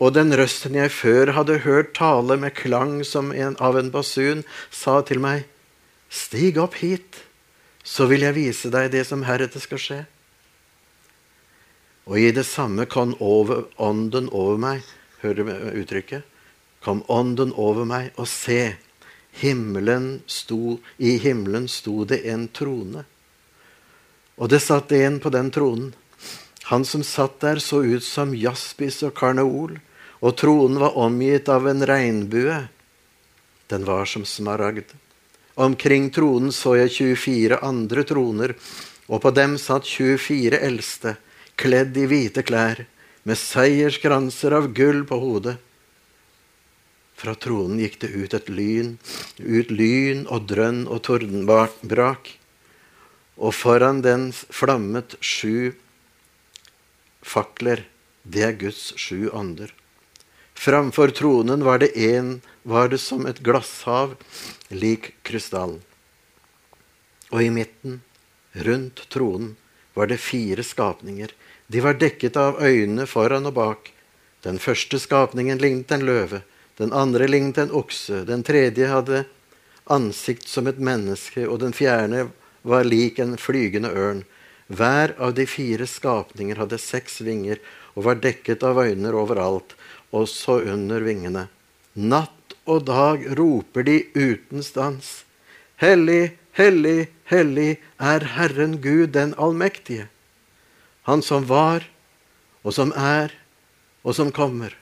Og 0.01 0.13
den 0.13 0.33
røsten 0.33 0.77
jeg 0.77 0.93
før 0.93 1.33
hadde 1.37 1.59
hørt 1.65 1.93
tale 1.97 2.37
med 2.41 2.55
klang 2.57 2.99
som 3.05 3.29
en, 3.33 3.53
av 3.61 3.77
en 3.77 3.93
basun, 3.93 4.43
sa 4.73 5.01
til 5.05 5.21
meg, 5.21 5.45
Stig 6.09 6.55
opp 6.61 6.77
hit, 6.79 7.19
så 7.83 8.05
vil 8.07 8.23
jeg 8.23 8.35
vise 8.37 8.69
deg 8.71 8.93
det 8.93 9.03
som 9.09 9.25
heretter 9.27 9.59
skal 9.59 9.81
skje. 9.81 9.97
Og 12.07 12.15
i 12.21 12.29
det 12.31 12.45
samme 12.47 12.87
kom 12.87 13.11
over, 13.19 13.65
ånden 13.75 14.29
over 14.31 14.55
meg. 14.61 14.85
Hører 15.19 15.43
du 15.43 15.81
uttrykket? 15.81 16.23
Kom 16.79 17.03
ånden 17.11 17.51
over 17.59 17.83
meg, 17.89 18.13
og 18.15 18.29
se, 18.31 18.77
himmelen 19.39 20.21
sto, 20.25 20.77
i 20.97 21.17
himmelen 21.17 21.67
sto 21.67 22.05
det 22.05 22.23
en 22.29 22.47
trone. 22.47 23.03
Og 24.37 24.49
det 24.49 24.61
satt 24.61 24.91
en 24.91 25.19
på 25.19 25.31
den 25.33 25.51
tronen. 25.53 25.93
Han 26.69 26.85
som 26.85 27.03
satt 27.03 27.39
der, 27.39 27.61
så 27.63 27.81
ut 27.83 28.03
som 28.03 28.35
jaspis 28.35 28.99
og 29.07 29.13
karneol, 29.15 29.77
og 30.19 30.35
tronen 30.37 30.81
var 30.81 30.97
omgitt 30.99 31.49
av 31.49 31.67
en 31.69 31.85
regnbue. 31.85 32.57
Den 33.71 33.85
var 33.87 34.05
som 34.05 34.25
smaragd. 34.25 34.91
Omkring 35.55 36.09
tronen 36.13 36.51
så 36.53 36.75
jeg 36.77 36.93
24 37.17 37.61
andre 37.65 38.03
troner, 38.05 38.53
og 39.07 39.23
på 39.23 39.31
dem 39.31 39.55
satt 39.61 39.87
24 39.87 40.59
eldste, 40.59 41.15
kledd 41.57 41.97
i 41.97 42.05
hvite 42.09 42.43
klær, 42.45 42.83
med 43.23 43.39
seierskranser 43.39 44.53
av 44.59 44.69
gull 44.75 45.01
på 45.07 45.17
hodet. 45.19 45.57
Fra 47.17 47.33
tronen 47.33 47.79
gikk 47.81 47.97
det 48.03 48.11
ut 48.13 48.33
et 48.37 48.49
lyn, 48.49 48.97
ut 49.41 49.71
lyn 49.73 50.25
og 50.29 50.45
drønn 50.51 50.83
og 50.85 51.01
tordenbrak. 51.07 52.29
Og 53.37 53.53
foran 53.57 54.03
den 54.05 54.29
flammet 54.33 55.17
sju 55.21 55.73
fakler. 57.25 57.87
Det 58.27 58.43
er 58.43 58.57
Guds 58.59 58.91
sju 58.99 59.29
ånder. 59.31 59.73
Framfor 60.57 61.13
tronen 61.15 61.63
var 61.63 61.79
det 61.79 61.93
en, 61.95 62.41
var 62.63 62.89
det 62.89 62.97
som 63.01 63.25
et 63.29 63.39
glasshav, 63.45 64.15
lik 64.69 65.13
krystall. 65.23 65.77
Og 67.29 67.43
i 67.43 67.49
midten, 67.53 68.01
rundt 68.65 69.03
tronen, 69.13 69.55
var 69.93 70.09
det 70.09 70.19
fire 70.21 70.65
skapninger. 70.65 71.31
De 71.67 71.81
var 71.81 71.97
dekket 72.01 72.37
av 72.37 72.61
øyne 72.61 73.05
foran 73.09 73.49
og 73.49 73.55
bak. 73.57 73.91
Den 74.45 74.59
første 74.61 74.99
skapningen 75.01 75.61
lignet 75.61 75.93
en 75.93 76.05
løve. 76.05 76.41
Den 76.77 76.93
andre 76.93 77.27
lignet 77.27 77.57
en 77.57 77.73
okse. 77.73 78.23
Den 78.27 78.43
tredje 78.45 78.87
hadde 78.91 79.23
ansikt 79.89 80.47
som 80.47 80.67
et 80.69 80.79
menneske, 80.79 81.47
og 81.47 81.59
den 81.63 81.73
fjerne 81.73 82.27
var 82.67 82.85
lik 82.85 83.19
en 83.19 83.37
flygende 83.41 83.89
ørn. 83.89 84.23
Hver 84.67 85.15
av 85.17 85.33
de 85.37 85.47
fire 85.47 85.87
skapninger 85.87 86.59
hadde 86.59 86.79
seks 86.81 87.21
vinger 87.23 87.61
og 87.95 88.05
var 88.09 88.19
dekket 88.21 88.65
av 88.67 88.81
øyne 88.83 89.13
overalt, 89.15 89.73
også 90.11 90.59
under 90.69 91.01
vingene. 91.01 91.47
Natt 91.95 92.53
og 92.67 92.85
dag 92.85 93.23
roper 93.39 93.87
de 93.87 94.01
uten 94.13 94.61
stans. 94.63 95.23
Hellig, 95.81 96.37
hellig, 96.57 97.07
hellig 97.31 97.77
er 97.97 98.25
Herren 98.37 98.77
Gud 98.83 99.15
den 99.15 99.33
allmektige. 99.37 100.09
Han 101.07 101.23
som 101.23 101.47
var, 101.47 101.87
og 102.61 102.75
som 102.75 102.91
er, 102.91 103.31
og 104.03 104.13
som 104.17 104.33
kommer. 104.35 104.75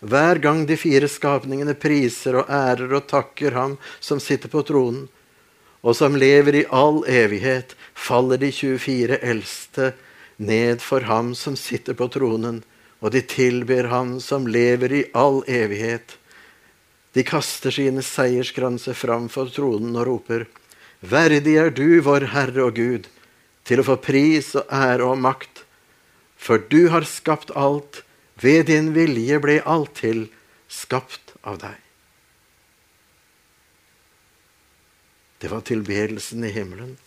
Hver 0.00 0.40
gang 0.40 0.64
de 0.66 0.76
fire 0.80 1.08
skapningene 1.12 1.74
priser 1.76 2.38
og 2.40 2.48
ærer 2.48 2.92
og 2.96 3.08
takker 3.10 3.52
ham 3.52 3.76
som 4.00 4.20
sitter 4.20 4.48
på 4.48 4.62
tronen, 4.64 5.08
og 5.84 5.96
som 5.96 6.16
lever 6.16 6.60
i 6.60 6.68
all 6.72 7.02
evighet, 7.08 7.74
faller 7.94 8.40
de 8.40 8.50
24 8.52 9.20
eldste 9.20 9.92
ned 10.40 10.80
for 10.80 11.04
ham 11.08 11.34
som 11.36 11.56
sitter 11.56 11.96
på 11.96 12.08
tronen, 12.12 12.62
og 13.00 13.12
de 13.12 13.20
tilber 13.24 13.88
ham 13.92 14.18
som 14.20 14.48
lever 14.48 14.92
i 14.92 15.04
all 15.16 15.42
evighet. 15.48 16.16
De 17.12 17.24
kaster 17.26 17.72
sine 17.74 18.04
seierskranser 18.04 18.96
fram 18.96 19.28
for 19.28 19.52
tronen 19.52 19.96
og 19.96 20.06
roper:" 20.06 20.46
Verdig 21.00 21.56
er 21.56 21.70
du, 21.72 22.00
vår 22.04 22.28
Herre 22.28 22.66
og 22.68 22.76
Gud, 22.76 23.06
til 23.64 23.80
å 23.80 23.86
få 23.88 23.96
pris 24.04 24.52
og 24.54 24.68
ære 24.68 25.06
og 25.08 25.16
makt, 25.16 25.64
for 26.36 26.60
du 26.60 26.90
har 26.92 27.08
skapt 27.08 27.52
alt, 27.56 28.02
ved 28.40 28.66
din 28.70 28.92
vilje 28.94 29.38
ble 29.42 29.60
alt 29.68 29.94
til, 30.00 30.26
skapt 30.70 31.34
av 31.42 31.58
deg. 31.60 31.78
Det 35.40 35.48
var 35.50 35.64
tilbedelsen 35.64 36.44
i 36.44 36.52
himmelen. 36.52 36.98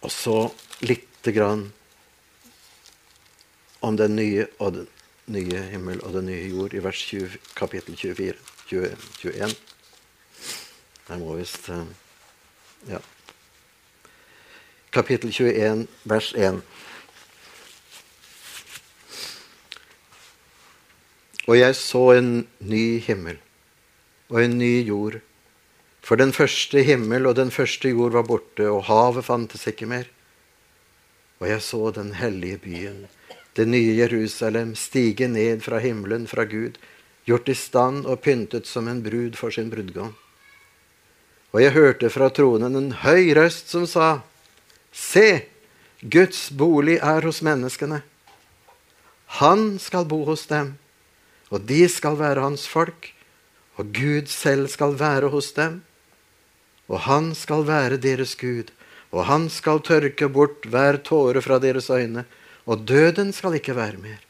Og 0.00 0.12
så 0.14 0.36
lite 0.80 1.32
grann 1.34 1.66
om 3.80 3.96
den 3.96 4.16
nye 4.16 4.46
den 4.58 4.86
nye 5.26 5.62
himmel 5.72 6.00
og 6.00 6.14
den 6.14 6.26
nye 6.30 6.46
jord 6.48 6.74
i 6.74 6.82
vers 6.82 7.00
20, 7.10 7.38
kapittel 7.58 7.96
24, 7.96 8.34
20, 8.70 8.96
21. 9.20 9.56
Der 11.08 11.18
må 11.18 11.36
visst 11.36 11.68
eh, 11.68 11.84
Ja. 12.88 12.98
Kapittel 14.92 15.32
21, 15.32 15.86
vers 16.04 16.32
1. 16.32 16.62
Og 21.48 21.56
jeg 21.56 21.76
så 21.80 22.02
en 22.18 22.32
ny 22.60 23.00
himmel 23.00 23.38
og 24.28 24.42
en 24.42 24.58
ny 24.60 24.84
jord. 24.84 25.18
For 26.04 26.20
den 26.20 26.34
første 26.36 26.82
himmel 26.84 27.26
og 27.26 27.38
den 27.38 27.50
første 27.52 27.88
jord 27.88 28.12
var 28.12 28.26
borte, 28.28 28.66
og 28.68 28.84
havet 28.88 29.24
fantes 29.24 29.64
ikke 29.68 29.88
mer. 29.88 30.08
Og 31.40 31.48
jeg 31.48 31.62
så 31.64 31.90
den 31.96 32.12
hellige 32.18 32.58
byen, 32.58 33.06
det 33.56 33.68
nye 33.68 33.96
Jerusalem, 33.96 34.74
stige 34.76 35.28
ned 35.28 35.62
fra 35.64 35.78
himmelen, 35.80 36.26
fra 36.28 36.44
Gud, 36.44 36.76
gjort 37.24 37.48
i 37.48 37.54
stand 37.56 38.06
og 38.06 38.20
pyntet 38.20 38.66
som 38.68 38.88
en 38.88 39.02
brud 39.02 39.36
for 39.36 39.50
sin 39.50 39.70
brudgom. 39.70 40.12
Og 41.52 41.62
jeg 41.62 41.72
hørte 41.72 42.10
fra 42.12 42.28
tronen 42.28 42.76
en 42.76 42.90
høy 43.04 43.32
røst 43.36 43.72
som 43.72 43.86
sa, 43.88 44.20
Se, 44.92 45.44
Guds 46.00 46.48
bolig 46.50 46.98
er 47.04 47.24
hos 47.24 47.40
menneskene. 47.44 48.02
Han 49.40 49.78
skal 49.80 50.08
bo 50.08 50.24
hos 50.28 50.46
dem 50.48 50.76
og 51.50 51.64
de 51.68 51.84
skal 51.88 52.18
være 52.20 52.44
hans 52.44 52.66
folk, 52.68 53.12
og 53.78 53.92
Gud 53.94 54.28
selv 54.32 54.68
skal 54.68 54.96
være 54.98 55.30
hos 55.32 55.52
dem. 55.56 55.80
Og 56.88 57.04
han 57.06 57.34
skal 57.36 57.66
være 57.68 58.00
deres 58.00 58.34
Gud, 58.36 58.72
og 59.12 59.26
han 59.28 59.48
skal 59.52 59.80
tørke 59.84 60.28
bort 60.28 60.66
hver 60.68 61.00
tåre 61.04 61.42
fra 61.44 61.60
deres 61.62 61.90
øyne, 61.90 62.24
og 62.68 62.84
døden 62.88 63.32
skal 63.32 63.56
ikke 63.56 63.76
være 63.76 64.00
mer. 64.02 64.20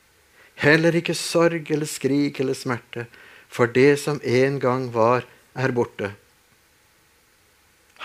Heller 0.58 0.94
ikke 0.94 1.14
sorg 1.14 1.70
eller 1.70 1.86
skrik 1.86 2.40
eller 2.40 2.54
smerte, 2.54 3.06
for 3.48 3.70
det 3.70 3.98
som 4.02 4.20
en 4.22 4.58
gang 4.60 4.88
var, 4.94 5.26
er 5.54 5.74
borte. 5.74 6.12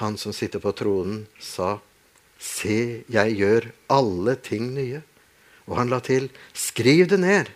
Han 0.02 0.18
som 0.18 0.34
sitter 0.34 0.62
på 0.62 0.72
tronen, 0.74 1.26
sa, 1.40 1.78
Se, 2.44 3.04
jeg 3.08 3.36
gjør 3.40 3.70
alle 3.94 4.34
ting 4.36 4.74
nye. 4.76 5.00
Og 5.70 5.78
han 5.78 5.88
la 5.88 6.02
til, 6.04 6.28
Skriv 6.52 7.08
det 7.08 7.22
ned 7.22 7.52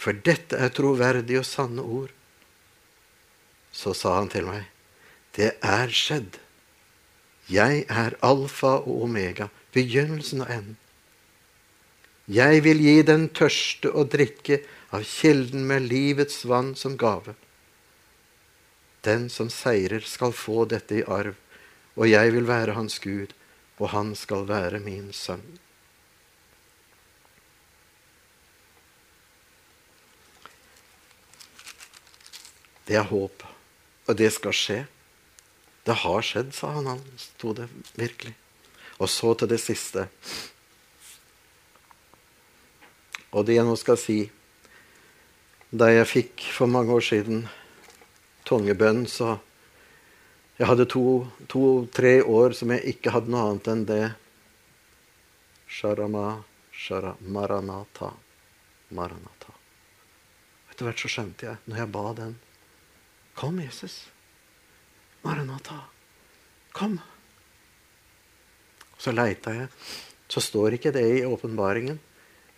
for 0.00 0.16
dette 0.16 0.56
er 0.56 0.72
troverdige 0.72 1.42
og 1.42 1.48
sanne 1.48 1.84
ord. 1.84 2.12
Så 3.72 3.92
sa 3.94 4.16
han 4.16 4.30
til 4.32 4.48
meg, 4.48 4.64
det 5.36 5.52
er 5.60 5.92
skjedd. 5.92 6.38
Jeg 7.50 7.84
er 7.90 8.16
alfa 8.24 8.78
og 8.80 9.04
omega, 9.06 9.50
begynnelsen 9.74 10.44
og 10.46 10.52
enden. 10.54 10.78
Jeg 12.30 12.62
vil 12.62 12.78
gi 12.78 13.00
den 13.02 13.26
tørste 13.34 13.90
å 13.90 14.04
drikke 14.06 14.60
av 14.94 15.02
kilden 15.06 15.64
med 15.66 15.88
livets 15.90 16.44
vann 16.46 16.76
som 16.78 16.94
gave. 16.98 17.34
Den 19.02 19.26
som 19.32 19.50
seirer, 19.50 20.04
skal 20.06 20.34
få 20.36 20.64
dette 20.70 21.00
i 21.00 21.06
arv, 21.06 21.34
og 21.98 22.06
jeg 22.06 22.34
vil 22.36 22.46
være 22.46 22.76
hans 22.78 23.00
Gud, 23.02 23.34
og 23.80 23.90
han 23.96 24.14
skal 24.14 24.46
være 24.46 24.78
min 24.84 25.10
sønn. 25.16 25.58
Det 32.90 32.96
er 32.98 33.06
håp, 33.06 33.44
og 34.10 34.16
det 34.18 34.32
skal 34.34 34.54
skje. 34.56 34.80
Det 35.86 35.94
har 36.02 36.24
skjedd, 36.26 36.48
sa 36.50 36.72
han. 36.74 36.88
Han 36.90 37.04
sto 37.22 37.52
det 37.54 37.68
virkelig. 37.94 38.32
Og 38.98 39.06
så 39.06 39.30
til 39.38 39.52
det 39.52 39.60
siste. 39.62 40.08
Og 43.30 43.46
det 43.46 43.60
jeg 43.60 43.68
nå 43.68 43.76
skal 43.78 43.98
si 44.00 44.18
Da 45.70 45.86
jeg 45.86 46.08
fikk 46.10 46.48
for 46.50 46.66
mange 46.66 46.90
år 46.90 47.04
siden 47.06 47.44
tungebønn, 48.42 49.06
så 49.06 49.38
Jeg 50.58 50.66
hadde 50.66 50.90
to-tre 50.90 52.16
to, 52.20 52.34
år 52.34 52.58
som 52.58 52.74
jeg 52.74 52.96
ikke 52.96 53.14
hadde 53.14 53.30
noe 53.30 53.46
annet 53.52 53.70
enn 53.70 53.86
det. 53.86 54.02
Sharama, 55.70 56.42
shara, 56.74 57.14
maranata, 57.22 58.10
maranata. 58.90 59.54
Etter 60.68 60.90
hvert 60.90 61.00
så 61.00 61.08
skjønte 61.08 61.46
jeg, 61.46 61.62
når 61.70 61.84
jeg 61.84 61.92
ba 61.94 62.04
den 62.18 62.34
Kom, 63.34 63.60
Jesus. 63.60 64.10
Maranata. 65.22 65.80
Kom. 66.72 66.98
Så 68.98 69.12
leita 69.12 69.54
jeg. 69.54 69.68
Så 70.30 70.42
står 70.44 70.76
ikke 70.76 70.92
det 70.94 71.02
i 71.02 71.24
åpenbaringen, 71.26 71.98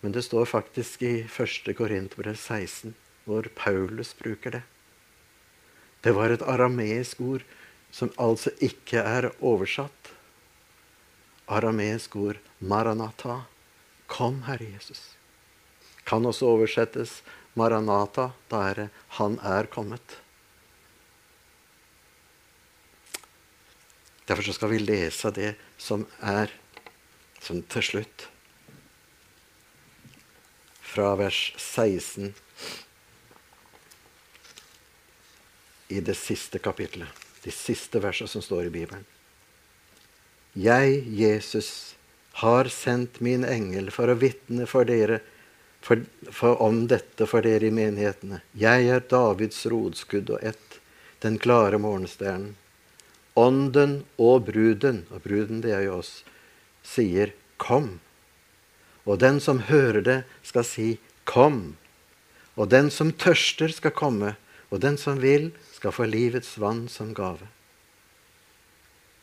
men 0.02 0.12
det 0.12 0.24
står 0.26 0.44
faktisk 0.50 1.02
i 1.06 1.14
1. 1.24 1.72
Korinterbrev 1.78 2.36
16, 2.36 2.94
hvor 3.24 3.46
Paulus 3.56 4.12
bruker 4.18 4.58
det. 4.58 4.62
Det 6.02 6.12
var 6.12 6.34
et 6.34 6.42
arameisk 6.42 7.20
ord 7.22 7.44
som 7.94 8.10
altså 8.18 8.50
ikke 8.60 8.98
er 8.98 9.30
oversatt. 9.40 10.10
Arameisk 11.46 12.16
ord 12.16 12.38
'maranata'. 12.60 13.44
Kom, 14.06 14.42
Herre 14.42 14.66
Jesus. 14.74 15.14
Kan 16.04 16.26
også 16.26 16.46
oversettes 16.46 17.22
'maranata'. 17.56 18.32
Da 18.50 18.68
er 18.70 18.74
det 18.74 18.90
'Han 19.08 19.38
er 19.38 19.66
kommet'. 19.66 20.18
Derfor 24.32 24.52
skal 24.52 24.68
vi 24.68 24.78
lese 24.78 25.30
det 25.30 25.54
som 25.76 26.06
er 26.24 26.48
som 27.44 27.58
til 27.68 27.84
slutt. 27.84 28.22
Fra 30.80 31.10
vers 31.20 31.40
16 31.60 32.30
i 35.92 36.00
det 36.00 36.14
siste 36.16 36.62
kapitlet. 36.64 37.12
De 37.44 37.52
siste 37.52 38.00
versene 38.00 38.32
som 38.32 38.46
står 38.46 38.70
i 38.70 38.72
Bibelen. 38.78 39.04
Jeg, 40.56 41.04
Jesus, 41.12 41.92
har 42.40 42.72
sendt 42.72 43.20
min 43.20 43.44
engel 43.44 43.92
for 43.92 44.08
å 44.08 44.16
vitne 44.16 44.64
for 44.64 44.88
dere 44.88 45.20
for, 45.84 46.06
for, 46.30 46.56
om 46.56 46.86
dette 46.88 47.28
for 47.28 47.44
dere 47.44 47.68
i 47.68 47.76
menighetene. 47.82 48.40
Jeg 48.56 48.88
er 48.96 49.04
Davids 49.12 49.60
rodskudd 49.68 50.32
og 50.38 50.40
ett, 50.54 50.80
den 51.20 51.36
klare 51.36 51.76
morgenstjernen. 51.76 52.54
Ånden 53.36 54.02
og 54.20 54.46
bruden, 54.46 55.06
og 55.10 55.22
bruden 55.24 55.62
det 55.64 55.72
er 55.72 55.86
jo 55.86 55.98
oss, 55.98 56.24
sier 56.82 57.32
'kom'. 57.58 57.98
Og 59.06 59.18
den 59.18 59.40
som 59.40 59.58
hører 59.58 60.00
det, 60.00 60.24
skal 60.42 60.64
si 60.64 60.98
'kom'. 61.26 61.74
Og 62.56 62.70
den 62.70 62.90
som 62.90 63.12
tørster, 63.12 63.68
skal 63.68 63.90
komme, 63.90 64.36
og 64.70 64.80
den 64.80 64.96
som 64.96 65.20
vil, 65.22 65.52
skal 65.72 65.92
få 65.92 66.04
livets 66.04 66.58
vann 66.60 66.88
som 66.88 67.14
gave. 67.14 67.48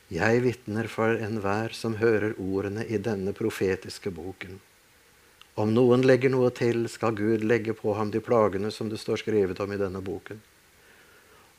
Jeg 0.10 0.42
vitner 0.42 0.88
for 0.90 1.14
enhver 1.22 1.70
som 1.70 2.00
hører 2.02 2.34
ordene 2.42 2.86
i 2.90 2.98
denne 2.98 3.34
profetiske 3.34 4.10
boken. 4.12 4.60
Om 5.56 5.74
noen 5.76 6.02
legger 6.02 6.32
noe 6.34 6.50
til, 6.50 6.88
skal 6.90 7.14
Gud 7.14 7.44
legge 7.46 7.76
på 7.78 7.94
ham 7.94 8.10
de 8.12 8.22
plagene 8.24 8.72
som 8.72 8.90
det 8.90 8.98
står 8.98 9.22
skrevet 9.22 9.60
om 9.60 9.74
i 9.76 9.78
denne 9.78 10.02
boken. 10.02 10.42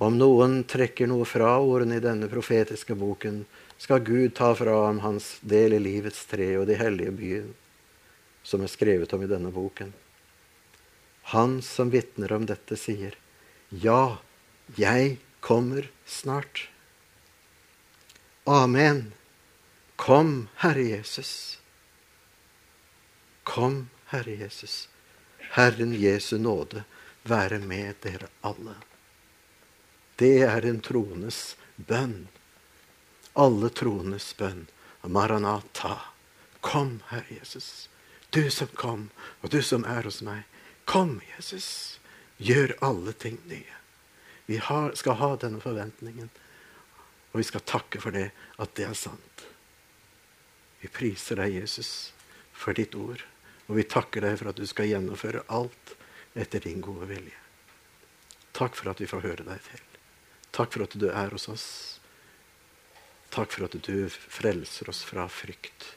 Om 0.01 0.17
noen 0.17 0.63
trekker 0.65 1.11
noe 1.11 1.27
fra 1.29 1.59
ordene 1.61 1.99
i 1.99 2.05
denne 2.05 2.29
profetiske 2.33 2.95
boken, 2.97 3.43
skal 3.77 4.01
Gud 4.05 4.33
ta 4.39 4.55
fra 4.57 4.79
ham 4.87 5.03
hans 5.05 5.35
del 5.45 5.77
i 5.77 5.81
livets 5.81 6.23
tre 6.31 6.55
og 6.57 6.67
de 6.71 6.79
hellige 6.81 7.13
byen, 7.19 7.51
som 8.43 8.65
er 8.65 8.73
skrevet 8.73 9.13
om 9.13 9.25
i 9.25 9.29
denne 9.29 9.53
boken. 9.53 9.93
Han 11.37 11.61
som 11.63 11.93
vitner 11.93 12.33
om 12.33 12.49
dette, 12.49 12.81
sier, 12.81 13.17
Ja, 13.69 14.19
jeg 14.77 15.19
kommer 15.45 15.91
snart. 16.09 16.69
Amen. 18.49 19.13
Kom, 20.01 20.49
Herre 20.65 20.83
Jesus. 20.97 21.61
Kom, 23.45 23.91
Herre 24.11 24.41
Jesus. 24.41 24.89
Herren 25.53 25.93
Jesu 25.93 26.39
nåde 26.39 26.85
være 27.29 27.61
med 27.61 28.01
dere 28.01 28.33
alle. 28.41 28.81
Det 30.21 30.43
er 30.45 30.67
en 30.69 30.83
troendes 30.85 31.57
bønn. 31.77 32.29
Alle 33.41 33.71
troendes 33.73 34.35
bønn. 34.37 34.67
Maranata. 35.03 35.97
Kom, 36.61 36.99
Herre 37.09 37.39
Jesus. 37.39 37.89
Du 38.31 38.51
som 38.51 38.69
kom, 38.77 39.09
og 39.41 39.51
du 39.51 39.63
som 39.65 39.87
er 39.89 40.05
hos 40.05 40.21
meg. 40.23 40.45
Kom, 40.85 41.23
Jesus. 41.33 41.99
Gjør 42.37 42.77
alle 42.85 43.17
ting 43.17 43.41
nye. 43.49 43.79
Vi 44.45 44.61
har, 44.61 44.93
skal 44.95 45.17
ha 45.23 45.31
denne 45.41 45.61
forventningen, 45.63 46.29
og 47.33 47.41
vi 47.41 47.47
skal 47.47 47.65
takke 47.65 48.01
for 48.03 48.13
det, 48.13 48.29
at 48.61 48.75
det 48.77 48.91
er 48.91 48.97
sant. 48.99 49.45
Vi 50.81 50.91
priser 50.93 51.41
deg, 51.41 51.61
Jesus, 51.63 52.13
for 52.53 52.77
ditt 52.77 52.97
ord. 52.99 53.25
Og 53.69 53.79
vi 53.79 53.89
takker 53.89 54.27
deg 54.27 54.37
for 54.41 54.53
at 54.53 54.61
du 54.61 54.67
skal 54.69 54.91
gjennomføre 54.91 55.47
alt 55.49 55.95
etter 56.35 56.67
din 56.67 56.83
gode 56.85 57.09
vilje. 57.09 57.39
Takk 58.53 58.77
for 58.77 58.93
at 58.93 59.01
vi 59.01 59.09
får 59.09 59.25
høre 59.25 59.47
deg 59.47 59.63
til. 59.71 59.90
Takk 60.53 60.75
for 60.75 60.85
at 60.85 60.99
du 60.99 61.09
er 61.11 61.31
hos 61.31 61.49
oss. 61.49 61.67
Takk 63.31 63.53
for 63.55 63.69
at 63.69 63.77
du 63.79 64.09
frelser 64.11 64.91
oss 64.91 65.05
fra 65.07 65.29
frykt 65.31 65.95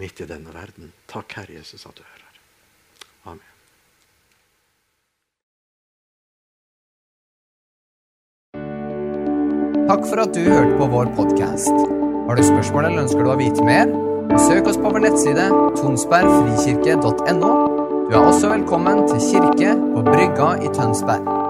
midt 0.00 0.20
i 0.20 0.28
denne 0.28 0.52
verden. 0.52 0.92
Takk, 1.08 1.32
Herre 1.38 1.60
Jesus, 1.60 1.86
at 1.88 1.96
du 1.96 2.04
er 2.04 2.20
her. 2.20 2.40
Amen. 3.32 3.48
Takk 9.88 10.06
for 10.06 10.22
at 10.22 10.36
du 10.36 10.44
hørte 10.44 10.76
på 10.78 10.86
vår 10.92 11.12
podkast. 11.16 11.76
Har 12.28 12.38
du 12.38 12.44
spørsmål 12.46 12.84
eller 12.86 13.04
ønsker 13.06 13.24
du 13.24 13.32
å 13.32 13.40
vite 13.40 13.66
mer? 13.66 13.90
Søk 14.38 14.68
oss 14.70 14.78
på 14.78 14.92
vår 14.92 15.02
nettside 15.08 15.48
tonsbergfrikirke.no. 15.80 17.52
Du 18.10 18.16
er 18.16 18.22
også 18.22 18.52
velkommen 18.52 19.04
til 19.10 19.20
kirke 19.32 19.74
på 19.74 20.04
Brygga 20.06 20.52
i 20.62 20.70
Tønsberg. 20.76 21.49